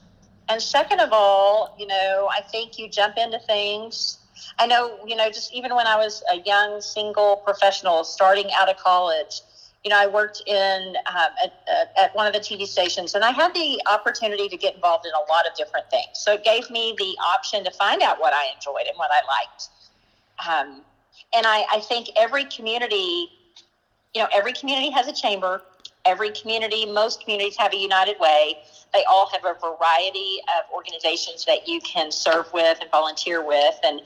And 0.48 0.62
second 0.62 1.00
of 1.00 1.10
all, 1.12 1.76
you 1.78 1.86
know, 1.86 2.30
I 2.32 2.40
think 2.40 2.78
you 2.78 2.88
jump 2.88 3.16
into 3.18 3.38
things. 3.40 4.18
I 4.58 4.66
know, 4.66 4.98
you 5.06 5.16
know, 5.16 5.28
just 5.28 5.52
even 5.52 5.74
when 5.74 5.86
I 5.86 5.96
was 5.96 6.22
a 6.32 6.40
young 6.46 6.80
single 6.80 7.36
professional 7.36 8.04
starting 8.04 8.48
out 8.54 8.70
of 8.70 8.76
college, 8.76 9.40
you 9.84 9.90
know, 9.90 9.98
I 9.98 10.06
worked 10.06 10.42
in 10.46 10.96
um, 11.06 11.28
at, 11.44 11.92
at, 11.96 12.16
one 12.16 12.26
of 12.26 12.32
the 12.32 12.40
TV 12.40 12.66
stations, 12.66 13.14
and 13.14 13.22
I 13.22 13.30
had 13.30 13.54
the 13.54 13.80
opportunity 13.88 14.48
to 14.48 14.56
get 14.56 14.74
involved 14.74 15.06
in 15.06 15.12
a 15.12 15.32
lot 15.32 15.46
of 15.46 15.54
different 15.56 15.88
things. 15.90 16.08
So 16.14 16.32
it 16.32 16.44
gave 16.44 16.68
me 16.70 16.94
the 16.98 17.16
option 17.24 17.62
to 17.64 17.70
find 17.70 18.02
out 18.02 18.18
what 18.18 18.32
I 18.32 18.46
enjoyed 18.52 18.88
and 18.88 18.96
what 18.96 19.10
I 19.12 19.22
liked. 19.28 19.68
Um, 20.48 20.82
and 21.34 21.46
I, 21.46 21.64
I 21.72 21.80
think 21.80 22.08
every 22.16 22.46
community, 22.46 23.28
you 24.16 24.22
know, 24.22 24.28
every 24.32 24.54
community 24.54 24.88
has 24.88 25.06
a 25.08 25.12
chamber. 25.12 25.60
Every 26.06 26.30
community, 26.30 26.86
most 26.86 27.20
communities 27.20 27.54
have 27.58 27.74
a 27.74 27.76
United 27.76 28.18
Way. 28.18 28.56
They 28.94 29.04
all 29.04 29.28
have 29.28 29.44
a 29.44 29.54
variety 29.60 30.40
of 30.56 30.72
organizations 30.72 31.44
that 31.44 31.68
you 31.68 31.82
can 31.82 32.10
serve 32.10 32.50
with 32.54 32.78
and 32.80 32.90
volunteer 32.90 33.46
with, 33.46 33.74
and 33.84 34.00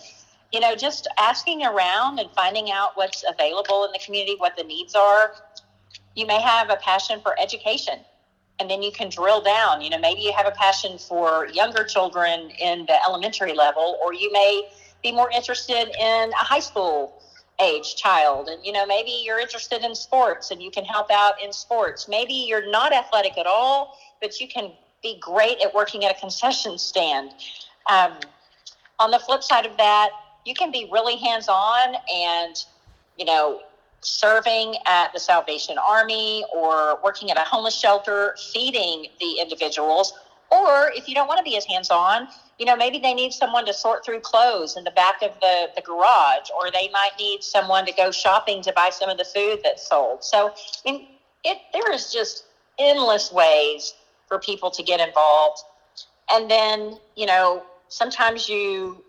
you 0.50 0.58
know, 0.58 0.74
just 0.74 1.06
asking 1.16 1.62
around 1.62 2.18
and 2.18 2.28
finding 2.32 2.72
out 2.72 2.96
what's 2.96 3.22
available 3.28 3.84
in 3.84 3.92
the 3.92 4.00
community, 4.04 4.34
what 4.38 4.56
the 4.56 4.64
needs 4.64 4.96
are, 4.96 5.32
you 6.16 6.26
may 6.26 6.40
have 6.40 6.70
a 6.70 6.76
passion 6.76 7.20
for 7.20 7.38
education 7.38 8.00
and 8.58 8.68
then 8.68 8.82
you 8.82 8.92
can 8.92 9.08
drill 9.08 9.40
down 9.40 9.80
you 9.80 9.88
know 9.88 9.98
maybe 9.98 10.20
you 10.20 10.32
have 10.32 10.46
a 10.46 10.50
passion 10.50 10.98
for 10.98 11.46
younger 11.52 11.82
children 11.82 12.50
in 12.60 12.84
the 12.86 13.02
elementary 13.06 13.54
level 13.54 13.96
or 14.04 14.12
you 14.12 14.30
may 14.32 14.68
be 15.02 15.12
more 15.12 15.30
interested 15.30 15.88
in 15.98 16.30
a 16.32 16.44
high 16.44 16.60
school 16.60 17.19
age 17.60 17.96
child. 17.96 18.48
And 18.48 18.64
you 18.64 18.72
know 18.72 18.86
maybe 18.86 19.22
you're 19.24 19.40
interested 19.40 19.82
in 19.84 19.94
sports 19.94 20.50
and 20.50 20.62
you 20.62 20.70
can 20.70 20.84
help 20.84 21.10
out 21.10 21.34
in 21.42 21.52
sports. 21.52 22.08
Maybe 22.08 22.34
you're 22.34 22.70
not 22.70 22.92
athletic 22.92 23.38
at 23.38 23.46
all 23.46 23.96
but 24.20 24.40
you 24.40 24.48
can 24.48 24.72
be 25.02 25.18
great 25.18 25.60
at 25.64 25.74
working 25.74 26.04
at 26.04 26.14
a 26.14 26.20
concession 26.20 26.78
stand. 26.78 27.32
Um, 27.88 28.12
on 28.98 29.10
the 29.10 29.18
flip 29.18 29.42
side 29.42 29.64
of 29.64 29.76
that 29.78 30.10
you 30.44 30.54
can 30.54 30.70
be 30.70 30.88
really 30.92 31.16
hands 31.16 31.48
on 31.48 31.94
and 32.12 32.64
you 33.18 33.24
know 33.24 33.60
serving 34.02 34.74
at 34.86 35.12
the 35.12 35.20
Salvation 35.20 35.76
Army 35.78 36.44
or 36.54 36.98
working 37.04 37.30
at 37.30 37.36
a 37.36 37.42
homeless 37.42 37.78
shelter, 37.78 38.34
feeding 38.52 39.06
the 39.20 39.40
individuals. 39.40 40.14
Or 40.50 40.90
if 40.94 41.06
you 41.08 41.14
don't 41.14 41.28
want 41.28 41.38
to 41.38 41.44
be 41.44 41.56
as 41.56 41.64
hands 41.66 41.90
on, 41.90 42.28
you 42.60 42.66
know, 42.66 42.76
maybe 42.76 42.98
they 42.98 43.14
need 43.14 43.32
someone 43.32 43.64
to 43.64 43.72
sort 43.72 44.04
through 44.04 44.20
clothes 44.20 44.76
in 44.76 44.84
the 44.84 44.90
back 44.90 45.22
of 45.22 45.30
the, 45.40 45.70
the 45.74 45.80
garage, 45.80 46.50
or 46.54 46.70
they 46.70 46.90
might 46.92 47.12
need 47.18 47.42
someone 47.42 47.86
to 47.86 47.92
go 47.92 48.10
shopping 48.10 48.60
to 48.60 48.72
buy 48.74 48.90
some 48.92 49.08
of 49.08 49.16
the 49.16 49.24
food 49.24 49.60
that's 49.64 49.88
sold. 49.88 50.22
So, 50.22 50.52
I 50.84 50.92
mean, 50.92 51.06
it, 51.42 51.56
there 51.72 51.90
is 51.90 52.12
just 52.12 52.44
endless 52.78 53.32
ways 53.32 53.94
for 54.28 54.38
people 54.38 54.70
to 54.72 54.82
get 54.82 55.00
involved. 55.00 55.62
And 56.30 56.50
then, 56.50 56.98
you 57.16 57.24
know, 57.24 57.62
sometimes 57.88 58.46
you 58.46 59.02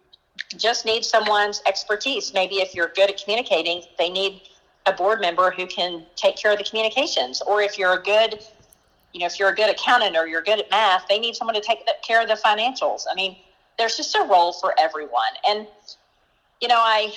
just 0.56 0.86
need 0.86 1.04
someone's 1.04 1.62
expertise. 1.68 2.34
Maybe 2.34 2.56
if 2.56 2.74
you're 2.74 2.94
good 2.96 3.10
at 3.10 3.22
communicating, 3.22 3.84
they 3.98 4.10
need 4.10 4.44
a 4.86 4.94
board 4.94 5.20
member 5.20 5.52
who 5.52 5.68
can 5.68 6.06
take 6.16 6.38
care 6.38 6.54
of 6.54 6.58
the 6.58 6.64
communications. 6.64 7.42
Or 7.42 7.62
if 7.62 7.78
you're 7.78 7.96
a 7.96 8.02
good, 8.02 8.40
you 9.14 9.20
know, 9.20 9.26
if 9.26 9.40
you're 9.40 9.50
a 9.50 9.56
good 9.56 9.70
accountant 9.70 10.16
or 10.16 10.28
you're 10.28 10.42
good 10.42 10.60
at 10.60 10.70
math, 10.70 11.08
they 11.08 11.20
need 11.20 11.36
someone 11.36 11.56
to 11.56 11.62
take 11.62 11.80
care 12.02 12.22
of 12.22 12.28
the 12.28 12.36
financials. 12.36 13.06
I 13.10 13.16
mean, 13.16 13.36
there's 13.78 13.98
just 13.98 14.16
a 14.16 14.24
role 14.24 14.54
for 14.54 14.74
everyone. 14.80 15.34
And, 15.48 15.68
you 16.62 16.68
know, 16.68 16.78
I, 16.78 17.14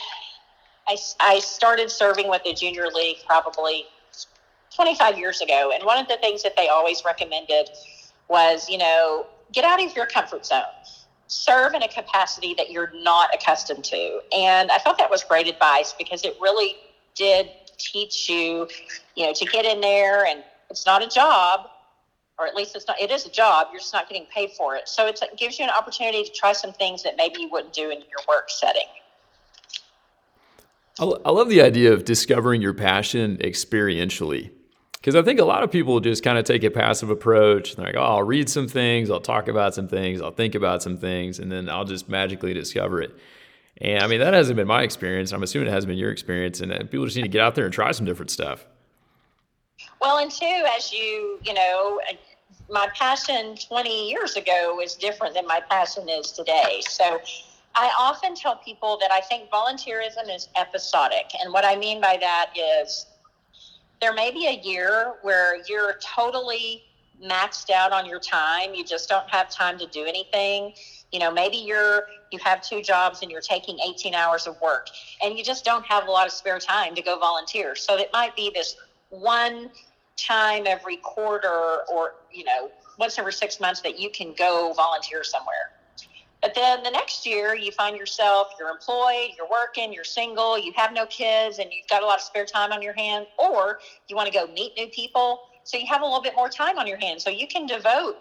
I, 0.88 0.96
I 1.20 1.38
started 1.40 1.90
serving 1.90 2.28
with 2.28 2.42
the 2.44 2.54
junior 2.54 2.86
league 2.88 3.18
probably 3.26 3.86
25 4.74 5.18
years 5.18 5.40
ago. 5.40 5.72
And 5.74 5.84
one 5.84 5.98
of 5.98 6.08
the 6.08 6.16
things 6.16 6.42
that 6.42 6.56
they 6.56 6.68
always 6.68 7.04
recommended 7.04 7.70
was, 8.28 8.68
you 8.68 8.78
know, 8.78 9.26
get 9.52 9.64
out 9.64 9.82
of 9.82 9.94
your 9.94 10.06
comfort 10.06 10.46
zone 10.46 10.62
serve 11.26 11.74
in 11.74 11.82
a 11.82 11.88
capacity 11.88 12.54
that 12.54 12.70
you're 12.70 12.92
not 13.02 13.34
accustomed 13.34 13.84
to. 13.84 14.20
And 14.36 14.70
I 14.70 14.78
thought 14.78 14.98
that 14.98 15.10
was 15.10 15.24
great 15.24 15.48
advice 15.48 15.94
because 15.96 16.24
it 16.24 16.36
really 16.40 16.76
did 17.14 17.50
teach 17.78 18.28
you, 18.28 18.68
you 19.16 19.26
know, 19.26 19.32
to 19.32 19.44
get 19.46 19.64
in 19.64 19.80
there 19.80 20.26
and 20.26 20.44
it's 20.70 20.86
not 20.86 21.02
a 21.02 21.08
job, 21.08 21.68
or 22.38 22.46
at 22.46 22.54
least 22.54 22.74
it's 22.74 22.86
not, 22.86 23.00
it 23.00 23.10
is 23.10 23.26
a 23.26 23.30
job. 23.30 23.68
You're 23.70 23.80
just 23.80 23.92
not 23.92 24.08
getting 24.08 24.26
paid 24.26 24.50
for 24.52 24.74
it. 24.76 24.88
So 24.88 25.06
it 25.06 25.20
gives 25.36 25.58
you 25.58 25.64
an 25.64 25.70
opportunity 25.70 26.24
to 26.24 26.32
try 26.32 26.52
some 26.52 26.72
things 26.72 27.02
that 27.04 27.16
maybe 27.16 27.42
you 27.42 27.48
wouldn't 27.50 27.72
do 27.72 27.90
in 27.90 27.98
your 27.98 28.24
work 28.28 28.48
setting. 28.48 28.88
I 30.98 31.30
love 31.30 31.48
the 31.48 31.60
idea 31.60 31.92
of 31.92 32.04
discovering 32.04 32.62
your 32.62 32.74
passion 32.74 33.38
experientially. 33.38 34.50
Because 34.92 35.16
I 35.16 35.22
think 35.22 35.38
a 35.38 35.44
lot 35.44 35.62
of 35.62 35.70
people 35.70 36.00
just 36.00 36.22
kind 36.22 36.38
of 36.38 36.44
take 36.44 36.64
a 36.64 36.70
passive 36.70 37.10
approach. 37.10 37.76
They're 37.76 37.84
like, 37.84 37.96
oh, 37.96 38.02
I'll 38.02 38.22
read 38.22 38.48
some 38.48 38.68
things, 38.68 39.10
I'll 39.10 39.20
talk 39.20 39.48
about 39.48 39.74
some 39.74 39.86
things, 39.86 40.22
I'll 40.22 40.30
think 40.30 40.54
about 40.54 40.82
some 40.82 40.96
things, 40.96 41.40
and 41.40 41.52
then 41.52 41.68
I'll 41.68 41.84
just 41.84 42.08
magically 42.08 42.54
discover 42.54 43.02
it. 43.02 43.14
And 43.78 44.02
I 44.02 44.06
mean, 44.06 44.20
that 44.20 44.34
hasn't 44.34 44.56
been 44.56 44.68
my 44.68 44.82
experience. 44.82 45.32
I'm 45.32 45.42
assuming 45.42 45.68
it 45.68 45.72
hasn't 45.72 45.88
been 45.88 45.98
your 45.98 46.10
experience. 46.10 46.60
And 46.60 46.72
uh, 46.72 46.78
people 46.84 47.04
just 47.04 47.16
need 47.16 47.22
to 47.22 47.28
get 47.28 47.40
out 47.40 47.54
there 47.54 47.64
and 47.64 47.74
try 47.74 47.90
some 47.92 48.06
different 48.06 48.30
stuff. 48.30 48.64
Well, 50.04 50.18
and 50.18 50.30
two, 50.30 50.66
as 50.76 50.92
you, 50.92 51.38
you 51.42 51.54
know, 51.54 51.98
my 52.68 52.88
passion 52.94 53.56
20 53.56 54.10
years 54.10 54.36
ago 54.36 54.78
is 54.82 54.96
different 54.96 55.32
than 55.32 55.46
my 55.46 55.60
passion 55.70 56.10
is 56.10 56.30
today. 56.30 56.82
So 56.86 57.22
I 57.74 57.90
often 57.98 58.34
tell 58.34 58.56
people 58.56 58.98
that 59.00 59.10
I 59.10 59.22
think 59.22 59.48
volunteerism 59.48 60.28
is 60.30 60.50
episodic. 60.60 61.30
And 61.42 61.54
what 61.54 61.64
I 61.64 61.76
mean 61.76 62.02
by 62.02 62.18
that 62.20 62.50
is 62.54 63.06
there 64.02 64.12
may 64.12 64.30
be 64.30 64.46
a 64.46 64.60
year 64.60 65.14
where 65.22 65.62
you're 65.66 65.94
totally 66.02 66.82
maxed 67.24 67.70
out 67.70 67.92
on 67.92 68.04
your 68.04 68.20
time, 68.20 68.74
you 68.74 68.84
just 68.84 69.08
don't 69.08 69.30
have 69.30 69.48
time 69.48 69.78
to 69.78 69.86
do 69.86 70.04
anything 70.04 70.74
you 71.12 71.20
know 71.20 71.30
maybe 71.30 71.58
you're 71.58 72.06
you 72.32 72.40
have 72.40 72.60
two 72.60 72.82
jobs 72.82 73.22
and 73.22 73.30
you're 73.30 73.40
taking 73.40 73.78
18 73.78 74.14
hours 74.14 74.48
of 74.48 74.60
work 74.60 74.88
and 75.22 75.38
you 75.38 75.44
just 75.44 75.64
don't 75.64 75.86
have 75.86 76.08
a 76.08 76.10
lot 76.10 76.26
of 76.26 76.32
spare 76.32 76.58
time 76.58 76.92
to 76.92 77.02
go 77.02 77.16
volunteer 77.20 77.76
so 77.76 77.96
it 77.96 78.10
might 78.12 78.34
be 78.34 78.50
this 78.52 78.74
one 79.10 79.70
time 80.16 80.64
every 80.66 80.96
quarter 80.98 81.78
or 81.92 82.14
you 82.30 82.44
know 82.44 82.70
once 82.98 83.18
every 83.18 83.32
six 83.32 83.60
months 83.60 83.80
that 83.80 83.98
you 83.98 84.10
can 84.10 84.32
go 84.34 84.72
volunteer 84.74 85.24
somewhere. 85.24 85.70
But 86.40 86.54
then 86.54 86.82
the 86.82 86.90
next 86.90 87.26
year 87.26 87.54
you 87.54 87.72
find 87.72 87.96
yourself 87.96 88.48
you're 88.58 88.68
employed 88.68 89.30
you're 89.36 89.48
working 89.50 89.92
you're 89.92 90.04
single 90.04 90.58
you 90.58 90.72
have 90.76 90.92
no 90.92 91.06
kids 91.06 91.58
and 91.58 91.70
you've 91.72 91.88
got 91.88 92.02
a 92.02 92.06
lot 92.06 92.16
of 92.16 92.22
spare 92.22 92.44
time 92.44 92.70
on 92.70 92.82
your 92.82 92.92
hands 92.92 93.26
or 93.38 93.78
you 94.08 94.16
want 94.16 94.30
to 94.30 94.32
go 94.32 94.46
meet 94.48 94.72
new 94.76 94.88
people. 94.88 95.40
So 95.66 95.78
you 95.78 95.86
have 95.86 96.02
a 96.02 96.04
little 96.04 96.20
bit 96.20 96.34
more 96.36 96.50
time 96.50 96.78
on 96.78 96.86
your 96.86 96.98
hands. 96.98 97.24
So 97.24 97.30
you 97.30 97.46
can 97.46 97.64
devote 97.66 98.16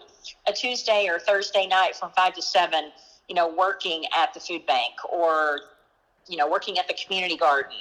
a 0.48 0.52
Tuesday 0.52 1.06
or 1.08 1.18
Thursday 1.18 1.66
night 1.66 1.94
from 1.94 2.10
five 2.16 2.32
to 2.34 2.42
seven 2.42 2.90
you 3.28 3.34
know, 3.34 3.48
working 3.48 4.04
at 4.16 4.34
the 4.34 4.40
food 4.40 4.66
bank 4.66 4.92
or, 5.10 5.60
you 6.28 6.36
know, 6.36 6.48
working 6.48 6.78
at 6.78 6.88
the 6.88 6.94
community 6.94 7.36
garden. 7.36 7.76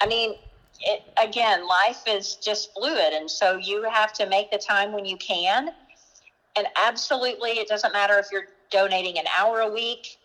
I 0.00 0.06
mean, 0.06 0.34
it, 0.80 1.02
again, 1.22 1.66
life 1.66 2.02
is 2.06 2.36
just 2.36 2.72
fluid. 2.74 3.12
And 3.12 3.30
so 3.30 3.56
you 3.56 3.82
have 3.82 4.12
to 4.14 4.26
make 4.26 4.50
the 4.50 4.58
time 4.58 4.92
when 4.92 5.04
you 5.04 5.16
can. 5.16 5.68
And 6.56 6.66
absolutely, 6.76 7.52
it 7.52 7.68
doesn't 7.68 7.92
matter 7.92 8.18
if 8.18 8.26
you're 8.30 8.46
donating 8.70 9.18
an 9.18 9.24
hour 9.36 9.60
a 9.60 9.68
week, 9.68 10.18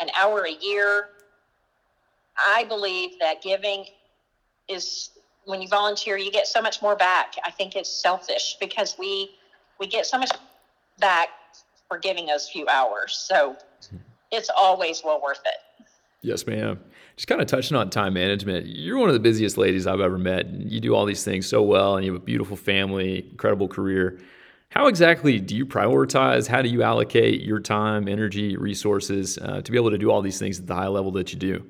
an 0.00 0.08
hour 0.18 0.44
a 0.44 0.52
year. 0.52 1.08
I 2.38 2.64
believe 2.64 3.10
that 3.20 3.42
giving 3.42 3.84
is 4.68 5.10
when 5.44 5.62
you 5.62 5.68
volunteer, 5.68 6.16
you 6.16 6.30
get 6.30 6.46
so 6.46 6.60
much 6.60 6.80
more 6.82 6.94
back. 6.96 7.34
I 7.44 7.50
think 7.50 7.74
it's 7.74 7.90
selfish 7.90 8.56
because 8.60 8.96
we 8.98 9.30
we 9.78 9.86
get 9.86 10.06
so 10.06 10.18
much 10.18 10.30
back 10.98 11.28
for 11.88 11.98
giving 11.98 12.26
those 12.26 12.48
few 12.48 12.66
hours. 12.68 13.16
So 13.16 13.56
it's 14.30 14.50
always 14.56 15.02
well 15.02 15.20
worth 15.22 15.40
it. 15.44 15.86
Yes, 16.22 16.46
ma'am. 16.46 16.80
Just 17.16 17.28
kind 17.28 17.40
of 17.40 17.46
touching 17.46 17.76
on 17.76 17.90
time 17.90 18.14
management. 18.14 18.66
You're 18.66 18.98
one 18.98 19.08
of 19.08 19.14
the 19.14 19.20
busiest 19.20 19.56
ladies 19.56 19.86
I've 19.86 20.00
ever 20.00 20.18
met. 20.18 20.48
You 20.48 20.80
do 20.80 20.94
all 20.94 21.04
these 21.04 21.24
things 21.24 21.46
so 21.46 21.62
well, 21.62 21.96
and 21.96 22.04
you 22.04 22.12
have 22.12 22.20
a 22.20 22.24
beautiful 22.24 22.56
family, 22.56 23.28
incredible 23.30 23.68
career. 23.68 24.18
How 24.70 24.88
exactly 24.88 25.38
do 25.38 25.56
you 25.56 25.64
prioritize? 25.64 26.46
How 26.46 26.60
do 26.60 26.68
you 26.68 26.82
allocate 26.82 27.40
your 27.42 27.60
time, 27.60 28.08
energy, 28.08 28.56
resources 28.56 29.38
uh, 29.38 29.62
to 29.62 29.72
be 29.72 29.78
able 29.78 29.90
to 29.90 29.98
do 29.98 30.10
all 30.10 30.20
these 30.20 30.38
things 30.38 30.58
at 30.58 30.66
the 30.66 30.74
high 30.74 30.88
level 30.88 31.10
that 31.12 31.32
you 31.32 31.38
do? 31.38 31.64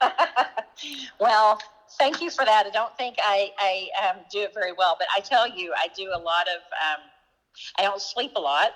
well, 1.20 1.60
thank 1.98 2.22
you 2.22 2.30
for 2.30 2.44
that. 2.44 2.64
I 2.66 2.70
don't 2.70 2.96
think 2.96 3.16
I, 3.20 3.50
I 3.58 4.08
um, 4.08 4.16
do 4.30 4.40
it 4.40 4.54
very 4.54 4.72
well, 4.72 4.96
but 4.98 5.08
I 5.14 5.20
tell 5.20 5.48
you, 5.48 5.74
I 5.76 5.88
do 5.96 6.10
a 6.14 6.18
lot 6.18 6.46
of, 6.48 6.62
um, 6.72 7.02
I 7.78 7.82
don't 7.82 8.00
sleep 8.00 8.32
a 8.36 8.40
lot. 8.40 8.70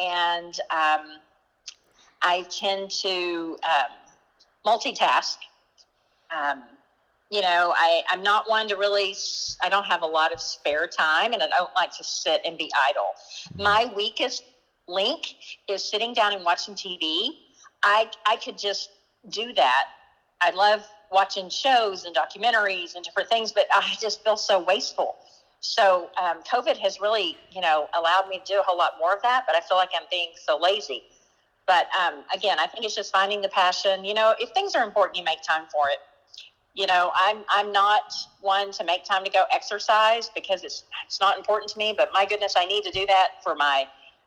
And 0.00 0.54
um, 0.70 1.18
I 2.22 2.46
tend 2.50 2.90
to 3.02 3.56
um, 3.64 3.96
multitask. 4.66 5.36
Um, 6.36 6.62
you 7.30 7.40
know, 7.40 7.72
I, 7.76 8.02
I'm 8.10 8.22
not 8.22 8.48
one 8.48 8.68
to 8.68 8.76
really, 8.76 9.14
I 9.62 9.68
don't 9.68 9.86
have 9.86 10.02
a 10.02 10.06
lot 10.06 10.32
of 10.32 10.40
spare 10.40 10.86
time 10.88 11.32
and 11.32 11.42
I 11.42 11.48
don't 11.48 11.70
like 11.76 11.96
to 11.96 12.04
sit 12.04 12.40
and 12.44 12.58
be 12.58 12.70
idle. 12.88 13.10
Mm-hmm. 13.52 13.62
My 13.62 13.92
weakest 13.96 14.44
link 14.88 15.36
is 15.68 15.88
sitting 15.88 16.12
down 16.12 16.32
and 16.32 16.44
watching 16.44 16.74
TV. 16.74 17.28
I, 17.82 18.10
I 18.26 18.36
could 18.36 18.58
just 18.58 18.90
do 19.28 19.52
that. 19.54 19.84
I 20.40 20.50
love 20.50 20.84
watching 21.12 21.48
shows 21.48 22.04
and 22.04 22.14
documentaries 22.14 22.94
and 22.94 23.04
different 23.04 23.28
things, 23.28 23.52
but 23.52 23.66
I 23.72 23.94
just 24.00 24.24
feel 24.24 24.36
so 24.36 24.62
wasteful. 24.62 25.16
So 25.60 26.10
um, 26.20 26.42
COVID 26.50 26.78
has 26.78 27.00
really, 27.00 27.36
you 27.52 27.60
know, 27.60 27.88
allowed 27.94 28.28
me 28.28 28.38
to 28.38 28.44
do 28.44 28.58
a 28.58 28.62
whole 28.62 28.78
lot 28.78 28.92
more 28.98 29.14
of 29.14 29.22
that, 29.22 29.44
but 29.46 29.54
I 29.54 29.60
feel 29.60 29.76
like 29.76 29.90
I'm 29.94 30.06
being 30.10 30.30
so 30.34 30.58
lazy. 30.58 31.04
But 31.70 31.86
um, 31.96 32.24
again, 32.34 32.58
I 32.58 32.66
think 32.66 32.84
it's 32.84 32.96
just 32.96 33.12
finding 33.12 33.42
the 33.42 33.48
passion. 33.48 34.04
You 34.04 34.12
know, 34.12 34.34
if 34.40 34.50
things 34.50 34.74
are 34.74 34.82
important, 34.82 35.16
you 35.16 35.22
make 35.22 35.40
time 35.40 35.66
for 35.70 35.88
it. 35.88 35.98
You 36.74 36.88
know, 36.88 37.12
I'm 37.14 37.44
I'm 37.48 37.70
not 37.70 38.02
one 38.40 38.72
to 38.72 38.82
make 38.82 39.04
time 39.04 39.22
to 39.22 39.30
go 39.30 39.44
exercise 39.52 40.28
because 40.34 40.64
it's 40.64 40.82
it's 41.06 41.20
not 41.20 41.38
important 41.38 41.70
to 41.70 41.78
me. 41.78 41.94
But 41.96 42.08
my 42.12 42.26
goodness, 42.26 42.54
I 42.56 42.64
need 42.64 42.82
to 42.82 42.90
do 42.90 43.06
that 43.06 43.28
for 43.40 43.54
my 43.54 43.84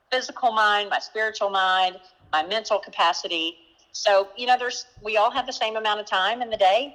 physical 0.09 0.53
mind, 0.53 0.89
my 0.89 0.99
spiritual 0.99 1.49
mind, 1.49 1.97
my 2.31 2.43
mental 2.43 2.79
capacity. 2.79 3.57
So 3.91 4.29
you 4.37 4.47
know, 4.47 4.55
there's 4.57 4.85
we 5.01 5.17
all 5.17 5.31
have 5.31 5.45
the 5.45 5.51
same 5.53 5.75
amount 5.75 5.99
of 5.99 6.05
time 6.05 6.41
in 6.41 6.49
the 6.49 6.57
day, 6.57 6.93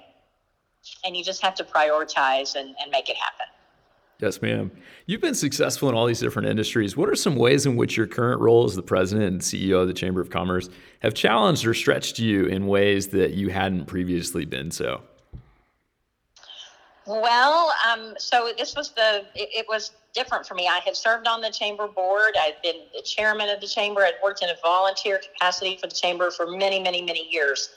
and 1.05 1.15
you 1.15 1.23
just 1.23 1.43
have 1.43 1.57
to 1.57 1.65
prioritize 1.65 2.55
and, 2.55 2.75
and 2.81 2.91
make 2.91 3.11
it 3.11 3.17
happen. 3.17 3.49
Yes, 4.21 4.43
ma'am. 4.43 4.73
You've 5.07 5.21
been 5.21 5.37
successful 5.37 5.89
in 5.89 5.95
all 5.95 6.05
these 6.05 6.19
different 6.19 6.49
industries. 6.49 6.97
What 6.97 7.09
are 7.09 7.15
some 7.15 7.37
ways 7.37 7.67
in 7.67 7.77
which 7.77 7.97
your 7.97 8.09
current 8.09 8.41
role 8.41 8.65
as 8.65 8.75
the 8.75 8.83
president 8.83 9.29
and 9.29 9.41
CEO 9.41 9.81
of 9.81 9.87
the 9.87 9.95
Chamber 9.95 10.21
of 10.21 10.29
Commerce 10.29 10.69
have 11.03 11.15
challenged 11.15 11.65
or 11.65 11.73
stretched 11.73 12.19
you 12.19 12.47
in 12.47 12.67
ways 12.67 13.09
that 13.09 13.35
you 13.35 13.51
hadn't 13.51 13.87
previously 13.87 14.45
been 14.45 14.73
so? 14.73 15.03
Well, 17.07 17.73
um, 17.89 18.15
so 18.19 18.51
this 18.59 18.75
was 18.75 18.91
the, 18.91 19.25
it, 19.37 19.51
it, 19.61 19.67
was 19.69 19.93
different 20.13 20.45
for 20.45 20.55
me. 20.55 20.67
I 20.67 20.81
had 20.85 20.97
served 20.97 21.29
on 21.29 21.41
the 21.41 21.51
chamber 21.51 21.87
board. 21.87 22.35
I'd 22.39 22.57
been 22.63 22.83
the 22.95 23.03
chairman 23.03 23.49
of 23.49 23.61
the 23.61 23.69
chamber. 23.69 24.03
I'd 24.03 24.15
worked 24.23 24.43
in 24.43 24.49
a 24.49 24.57
volunteer 24.65 25.21
capacity 25.21 25.79
for 25.81 25.87
the 25.87 25.95
chamber 25.95 26.33
for 26.33 26.51
many, 26.51 26.83
many, 26.83 27.03
many 27.03 27.27
years. 27.31 27.71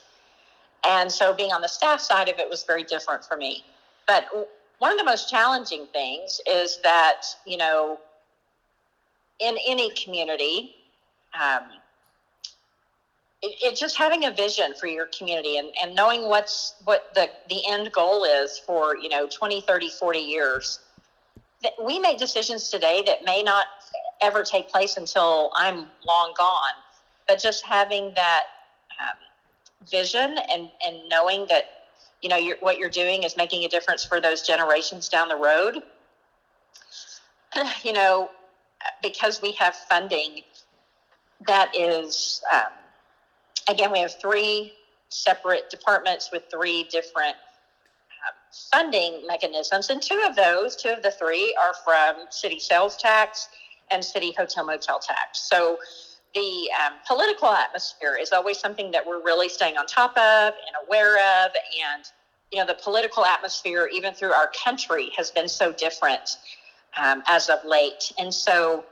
And 0.86 1.10
so 1.10 1.32
being 1.32 1.52
on 1.52 1.62
the 1.62 1.68
staff 1.68 2.00
side 2.00 2.28
of 2.28 2.40
it 2.40 2.50
was 2.50 2.64
very 2.64 2.82
different 2.82 3.24
for 3.24 3.36
me. 3.36 3.64
But 4.08 4.26
one 4.82 4.90
of 4.90 4.98
the 4.98 5.04
most 5.04 5.30
challenging 5.30 5.86
things 5.92 6.40
is 6.44 6.80
that, 6.82 7.36
you 7.46 7.56
know, 7.56 8.00
in 9.38 9.56
any 9.64 9.90
community, 9.90 10.72
um, 11.40 11.62
it, 13.42 13.76
just 13.76 13.96
having 13.96 14.24
a 14.24 14.32
vision 14.32 14.74
for 14.74 14.88
your 14.88 15.06
community 15.16 15.56
and, 15.56 15.68
and 15.80 15.94
knowing 15.94 16.28
what's 16.28 16.74
what 16.82 17.04
the, 17.14 17.28
the 17.48 17.60
end 17.68 17.92
goal 17.92 18.24
is 18.24 18.58
for 18.58 18.96
you 18.96 19.08
know 19.08 19.28
20 19.28 19.60
30 19.60 19.88
40 19.88 20.18
years 20.18 20.80
that 21.62 21.72
we 21.80 22.00
make 22.00 22.18
decisions 22.18 22.68
today 22.68 23.04
that 23.06 23.24
may 23.24 23.40
not 23.40 23.66
ever 24.20 24.42
take 24.42 24.68
place 24.68 24.96
until 24.96 25.50
i'm 25.54 25.86
long 26.04 26.32
gone. 26.36 26.74
But 27.28 27.40
just 27.40 27.64
having 27.64 28.12
that 28.16 28.44
um, 29.00 29.16
vision 29.88 30.38
and 30.52 30.68
and 30.84 30.96
knowing 31.08 31.46
that 31.50 31.66
you 32.22 32.28
know 32.28 32.36
you're, 32.36 32.56
what 32.60 32.78
you're 32.78 32.88
doing 32.88 33.24
is 33.24 33.36
making 33.36 33.64
a 33.64 33.68
difference 33.68 34.04
for 34.04 34.20
those 34.20 34.42
generations 34.42 35.08
down 35.08 35.28
the 35.28 35.36
road. 35.36 35.82
You 37.84 37.92
know 37.92 38.30
because 39.02 39.40
we 39.42 39.52
have 39.52 39.74
funding 39.74 40.40
that 41.46 41.74
is 41.76 42.42
um, 42.52 42.72
again 43.68 43.92
we 43.92 44.00
have 44.00 44.18
three 44.20 44.72
separate 45.08 45.68
departments 45.70 46.30
with 46.32 46.44
three 46.50 46.84
different 46.84 47.36
uh, 47.36 48.32
funding 48.72 49.26
mechanisms. 49.26 49.90
And 49.90 50.00
two 50.00 50.24
of 50.26 50.34
those 50.36 50.76
two 50.76 50.88
of 50.88 51.02
the 51.02 51.10
three 51.10 51.54
are 51.60 51.74
from 51.84 52.26
city 52.30 52.58
sales 52.58 52.96
tax 52.96 53.48
and 53.90 54.04
city 54.04 54.34
hotel 54.36 54.64
motel 54.64 54.98
tax. 54.98 55.40
So 55.40 55.78
the 56.34 56.70
um, 56.84 56.94
political 57.06 57.48
atmosphere 57.48 58.16
is 58.20 58.32
always 58.32 58.58
something 58.58 58.90
that 58.92 59.06
we're 59.06 59.22
really 59.22 59.48
staying 59.48 59.76
on 59.76 59.86
top 59.86 60.12
of 60.16 60.54
and 60.54 60.86
aware 60.86 61.16
of. 61.44 61.52
And, 61.94 62.04
you 62.50 62.58
know, 62.58 62.66
the 62.66 62.78
political 62.82 63.24
atmosphere, 63.24 63.88
even 63.92 64.14
through 64.14 64.32
our 64.32 64.50
country, 64.64 65.10
has 65.16 65.30
been 65.30 65.48
so 65.48 65.72
different 65.72 66.38
um, 66.96 67.22
as 67.26 67.48
of 67.48 67.58
late. 67.64 68.12
And 68.18 68.32
so, 68.32 68.84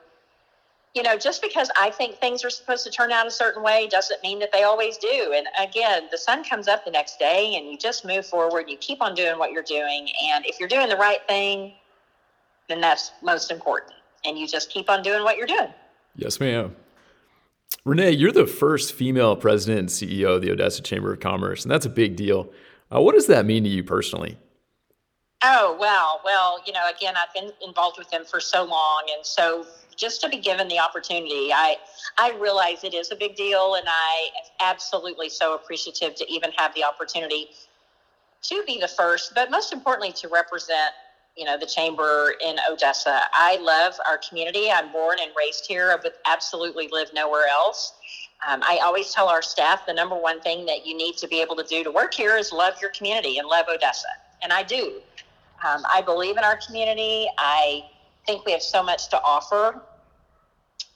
you 0.94 1.02
know, 1.02 1.16
just 1.16 1.40
because 1.40 1.70
I 1.80 1.90
think 1.90 2.16
things 2.16 2.44
are 2.44 2.50
supposed 2.50 2.84
to 2.84 2.90
turn 2.90 3.12
out 3.12 3.26
a 3.26 3.30
certain 3.30 3.62
way 3.62 3.86
doesn't 3.88 4.22
mean 4.22 4.38
that 4.40 4.52
they 4.52 4.64
always 4.64 4.96
do. 4.98 5.34
And 5.34 5.46
again, 5.62 6.08
the 6.10 6.18
sun 6.18 6.44
comes 6.44 6.68
up 6.68 6.84
the 6.84 6.90
next 6.90 7.18
day 7.18 7.54
and 7.56 7.66
you 7.70 7.78
just 7.78 8.04
move 8.04 8.26
forward. 8.26 8.68
You 8.68 8.76
keep 8.76 9.00
on 9.00 9.14
doing 9.14 9.38
what 9.38 9.52
you're 9.52 9.62
doing. 9.62 10.08
And 10.24 10.44
if 10.46 10.58
you're 10.58 10.68
doing 10.68 10.88
the 10.88 10.96
right 10.96 11.20
thing, 11.28 11.72
then 12.68 12.80
that's 12.80 13.12
most 13.22 13.50
important. 13.50 13.92
And 14.24 14.38
you 14.38 14.46
just 14.46 14.68
keep 14.68 14.90
on 14.90 15.02
doing 15.02 15.22
what 15.22 15.36
you're 15.36 15.46
doing. 15.46 15.72
Yes, 16.16 16.40
ma'am. 16.40 16.74
Renee, 17.84 18.10
you're 18.10 18.32
the 18.32 18.46
first 18.46 18.92
female 18.92 19.36
president 19.36 19.78
and 19.78 19.88
CEO 19.88 20.36
of 20.36 20.42
the 20.42 20.50
Odessa 20.50 20.82
Chamber 20.82 21.12
of 21.12 21.20
Commerce, 21.20 21.62
and 21.64 21.70
that's 21.70 21.86
a 21.86 21.90
big 21.90 22.16
deal. 22.16 22.50
Uh, 22.94 23.00
what 23.00 23.14
does 23.14 23.26
that 23.28 23.46
mean 23.46 23.64
to 23.64 23.70
you 23.70 23.82
personally? 23.82 24.36
Oh, 25.42 25.76
well, 25.80 26.20
well, 26.22 26.60
you 26.66 26.72
know, 26.72 26.86
again, 26.94 27.14
I've 27.16 27.32
been 27.32 27.52
involved 27.66 27.98
with 27.98 28.10
them 28.10 28.24
for 28.24 28.40
so 28.40 28.62
long. 28.64 29.04
And 29.16 29.24
so 29.24 29.66
just 29.96 30.20
to 30.20 30.28
be 30.28 30.36
given 30.36 30.68
the 30.68 30.78
opportunity, 30.78 31.50
I, 31.50 31.76
I 32.18 32.32
realize 32.38 32.84
it 32.84 32.92
is 32.92 33.10
a 33.10 33.16
big 33.16 33.36
deal. 33.36 33.76
And 33.76 33.86
I 33.88 34.28
am 34.36 34.68
absolutely 34.68 35.30
so 35.30 35.54
appreciative 35.54 36.14
to 36.16 36.30
even 36.30 36.50
have 36.56 36.74
the 36.74 36.84
opportunity 36.84 37.48
to 38.42 38.62
be 38.66 38.78
the 38.78 38.88
first, 38.88 39.34
but 39.34 39.50
most 39.50 39.72
importantly, 39.72 40.12
to 40.12 40.28
represent 40.28 40.92
you 41.40 41.46
know 41.46 41.56
the 41.56 41.66
chamber 41.66 42.34
in 42.46 42.56
Odessa. 42.70 43.22
I 43.32 43.56
love 43.62 43.94
our 44.06 44.18
community. 44.28 44.70
I'm 44.70 44.92
born 44.92 45.16
and 45.22 45.32
raised 45.36 45.66
here. 45.66 45.90
I 45.90 45.96
would 45.96 46.12
absolutely 46.26 46.88
live 46.92 47.08
nowhere 47.14 47.46
else. 47.48 47.94
Um, 48.46 48.62
I 48.62 48.78
always 48.84 49.10
tell 49.12 49.28
our 49.28 49.40
staff 49.40 49.86
the 49.86 49.94
number 49.94 50.16
one 50.16 50.40
thing 50.40 50.66
that 50.66 50.86
you 50.86 50.94
need 50.94 51.16
to 51.16 51.26
be 51.28 51.40
able 51.40 51.56
to 51.56 51.64
do 51.64 51.82
to 51.82 51.90
work 51.90 52.12
here 52.12 52.36
is 52.36 52.52
love 52.52 52.74
your 52.82 52.90
community 52.90 53.38
and 53.38 53.48
love 53.48 53.66
Odessa, 53.74 54.08
and 54.42 54.52
I 54.52 54.62
do. 54.62 55.00
Um, 55.66 55.82
I 55.92 56.02
believe 56.02 56.36
in 56.36 56.44
our 56.44 56.58
community. 56.66 57.26
I 57.38 57.84
think 58.26 58.44
we 58.44 58.52
have 58.52 58.62
so 58.62 58.82
much 58.82 59.08
to 59.08 59.20
offer. 59.24 59.80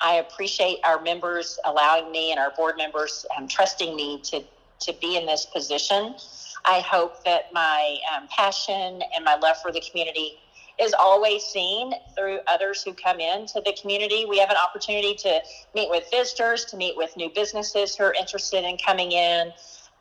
I 0.02 0.16
appreciate 0.16 0.78
our 0.84 1.00
members 1.00 1.58
allowing 1.64 2.12
me 2.12 2.32
and 2.32 2.38
our 2.38 2.50
board 2.50 2.76
members 2.76 3.24
um, 3.36 3.48
trusting 3.48 3.96
me 3.96 4.20
to 4.24 4.42
to 4.80 4.92
be 5.00 5.16
in 5.16 5.24
this 5.24 5.46
position. 5.46 6.14
I 6.64 6.80
hope 6.80 7.12
that 7.24 7.44
my 7.52 7.96
um, 8.14 8.26
passion 8.28 9.00
and 9.14 9.24
my 9.24 9.36
love 9.36 9.56
for 9.58 9.72
the 9.72 9.82
community 9.88 10.38
is 10.80 10.94
always 10.98 11.44
seen 11.44 11.92
through 12.16 12.40
others 12.46 12.82
who 12.82 12.94
come 12.94 13.20
into 13.20 13.62
the 13.64 13.74
community. 13.80 14.26
We 14.26 14.38
have 14.38 14.50
an 14.50 14.56
opportunity 14.56 15.14
to 15.16 15.40
meet 15.74 15.88
with 15.90 16.04
visitors, 16.10 16.64
to 16.66 16.76
meet 16.76 16.96
with 16.96 17.14
new 17.16 17.30
businesses 17.30 17.94
who 17.94 18.04
are 18.04 18.14
interested 18.18 18.64
in 18.64 18.76
coming 18.84 19.12
in, 19.12 19.52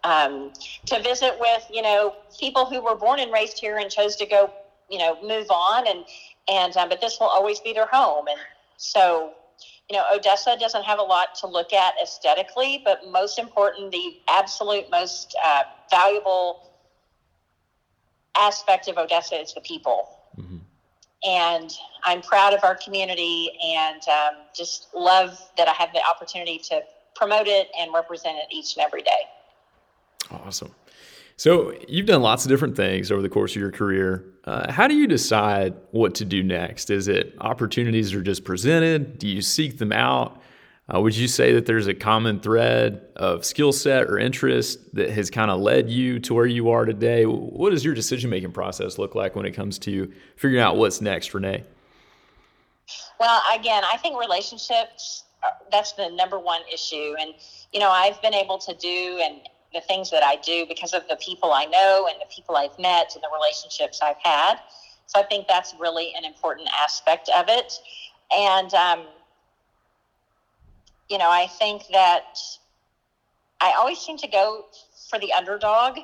um, 0.03 0.51
to 0.87 0.99
visit 1.01 1.35
with 1.39 1.65
you 1.69 1.81
know 1.81 2.15
people 2.39 2.65
who 2.65 2.81
were 2.81 2.95
born 2.95 3.19
and 3.19 3.31
raised 3.31 3.59
here 3.59 3.77
and 3.77 3.89
chose 3.89 4.15
to 4.17 4.25
go 4.25 4.51
you 4.89 4.97
know 4.97 5.17
move 5.21 5.49
on 5.49 5.87
and 5.87 6.05
and 6.49 6.75
um, 6.77 6.89
but 6.89 6.99
this 7.01 7.19
will 7.19 7.27
always 7.27 7.59
be 7.59 7.73
their 7.73 7.87
home 7.91 8.27
and 8.27 8.39
so 8.77 9.33
you 9.93 9.99
know, 9.99 10.05
Odessa 10.11 10.57
doesn't 10.59 10.83
have 10.85 10.97
a 10.97 11.03
lot 11.03 11.35
to 11.35 11.47
look 11.47 11.71
at 11.71 11.93
aesthetically, 12.01 12.81
but 12.83 13.07
most 13.11 13.37
important, 13.37 13.91
the 13.91 14.17
absolute 14.27 14.89
most 14.89 15.35
uh, 15.45 15.61
valuable 15.91 16.71
aspect 18.35 18.87
of 18.87 18.97
Odessa 18.97 19.39
is 19.39 19.53
the 19.53 19.61
people. 19.61 20.17
Mm-hmm. 20.35 20.57
And 21.29 21.71
I'm 22.05 22.23
proud 22.23 22.55
of 22.55 22.63
our 22.63 22.75
community 22.75 23.51
and 23.63 24.01
um, 24.07 24.41
just 24.55 24.87
love 24.95 25.39
that 25.57 25.67
I 25.67 25.73
have 25.73 25.93
the 25.93 26.01
opportunity 26.03 26.57
to 26.69 26.81
promote 27.15 27.45
it 27.45 27.67
and 27.77 27.93
represent 27.93 28.37
it 28.37 28.47
each 28.51 28.75
and 28.75 28.83
every 28.83 29.03
day. 29.03 29.11
Awesome. 30.31 30.73
So 31.37 31.73
you've 31.87 32.05
done 32.05 32.21
lots 32.21 32.45
of 32.45 32.49
different 32.49 32.75
things 32.75 33.11
over 33.11 33.21
the 33.21 33.29
course 33.29 33.55
of 33.55 33.61
your 33.61 33.71
career. 33.71 34.25
Uh, 34.45 34.71
how 34.71 34.87
do 34.87 34.95
you 34.95 35.07
decide 35.07 35.73
what 35.91 36.15
to 36.15 36.25
do 36.25 36.43
next? 36.43 36.89
Is 36.89 37.07
it 37.07 37.35
opportunities 37.39 38.13
are 38.13 38.21
just 38.21 38.43
presented? 38.43 39.17
Do 39.17 39.27
you 39.27 39.41
seek 39.41 39.77
them 39.77 39.91
out? 39.91 40.41
Uh, 40.93 40.99
would 40.99 41.15
you 41.15 41.29
say 41.29 41.53
that 41.53 41.65
there's 41.65 41.87
a 41.87 41.93
common 41.93 42.39
thread 42.41 43.01
of 43.15 43.45
skill 43.45 43.71
set 43.71 44.03
or 44.03 44.19
interest 44.19 44.93
that 44.93 45.09
has 45.11 45.29
kind 45.29 45.49
of 45.49 45.61
led 45.61 45.89
you 45.89 46.19
to 46.19 46.33
where 46.33 46.45
you 46.45 46.69
are 46.69 46.85
today? 46.85 47.25
What 47.25 47.69
does 47.69 47.85
your 47.85 47.93
decision 47.93 48.29
making 48.29 48.51
process 48.51 48.97
look 48.97 49.15
like 49.15 49.35
when 49.35 49.45
it 49.45 49.51
comes 49.51 49.79
to 49.79 50.11
figuring 50.35 50.61
out 50.61 50.75
what's 50.75 50.99
next, 50.99 51.33
Renee? 51.33 51.63
Well, 53.17 53.41
again, 53.57 53.83
I 53.85 53.95
think 53.97 54.19
relationships 54.19 55.23
uh, 55.43 55.51
that's 55.71 55.93
the 55.93 56.09
number 56.09 56.39
one 56.39 56.61
issue 56.73 57.15
and 57.19 57.33
you 57.73 57.79
know 57.79 57.89
I've 57.89 58.21
been 58.21 58.33
able 58.33 58.57
to 58.59 58.73
do 58.75 59.19
and 59.21 59.41
the 59.73 59.81
things 59.81 60.09
that 60.11 60.23
I 60.23 60.37
do 60.37 60.65
because 60.67 60.93
of 60.93 61.03
the 61.09 61.17
people 61.17 61.51
I 61.51 61.65
know 61.65 62.07
and 62.09 62.19
the 62.21 62.27
people 62.33 62.55
I've 62.55 62.77
met 62.77 63.11
and 63.15 63.23
the 63.23 63.29
relationships 63.33 63.99
I've 64.01 64.17
had. 64.23 64.55
So 65.07 65.19
I 65.19 65.23
think 65.23 65.47
that's 65.47 65.73
really 65.79 66.13
an 66.17 66.25
important 66.25 66.69
aspect 66.79 67.29
of 67.35 67.45
it. 67.49 67.79
And, 68.31 68.73
um, 68.73 69.05
you 71.09 71.17
know, 71.17 71.29
I 71.29 71.47
think 71.47 71.87
that 71.91 72.39
I 73.61 73.73
always 73.77 73.99
seem 73.99 74.17
to 74.17 74.27
go 74.27 74.65
for 75.09 75.19
the 75.19 75.31
underdog. 75.33 75.99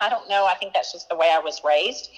I 0.00 0.08
don't 0.08 0.28
know. 0.28 0.46
I 0.46 0.54
think 0.54 0.72
that's 0.74 0.92
just 0.92 1.08
the 1.08 1.16
way 1.16 1.30
I 1.32 1.38
was 1.38 1.60
raised. 1.64 2.10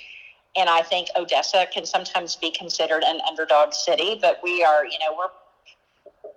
And 0.55 0.69
I 0.69 0.83
think 0.83 1.09
Odessa 1.17 1.67
can 1.73 1.87
sometimes 1.87 2.37
be 2.37 2.51
considered 2.51 3.03
an 3.05 3.21
underdog 3.29 3.73
city, 3.73 4.19
but 4.21 4.39
we 4.43 4.63
are, 4.63 4.85
you 4.85 4.99
know, 4.99 5.17
we're, 5.17 5.31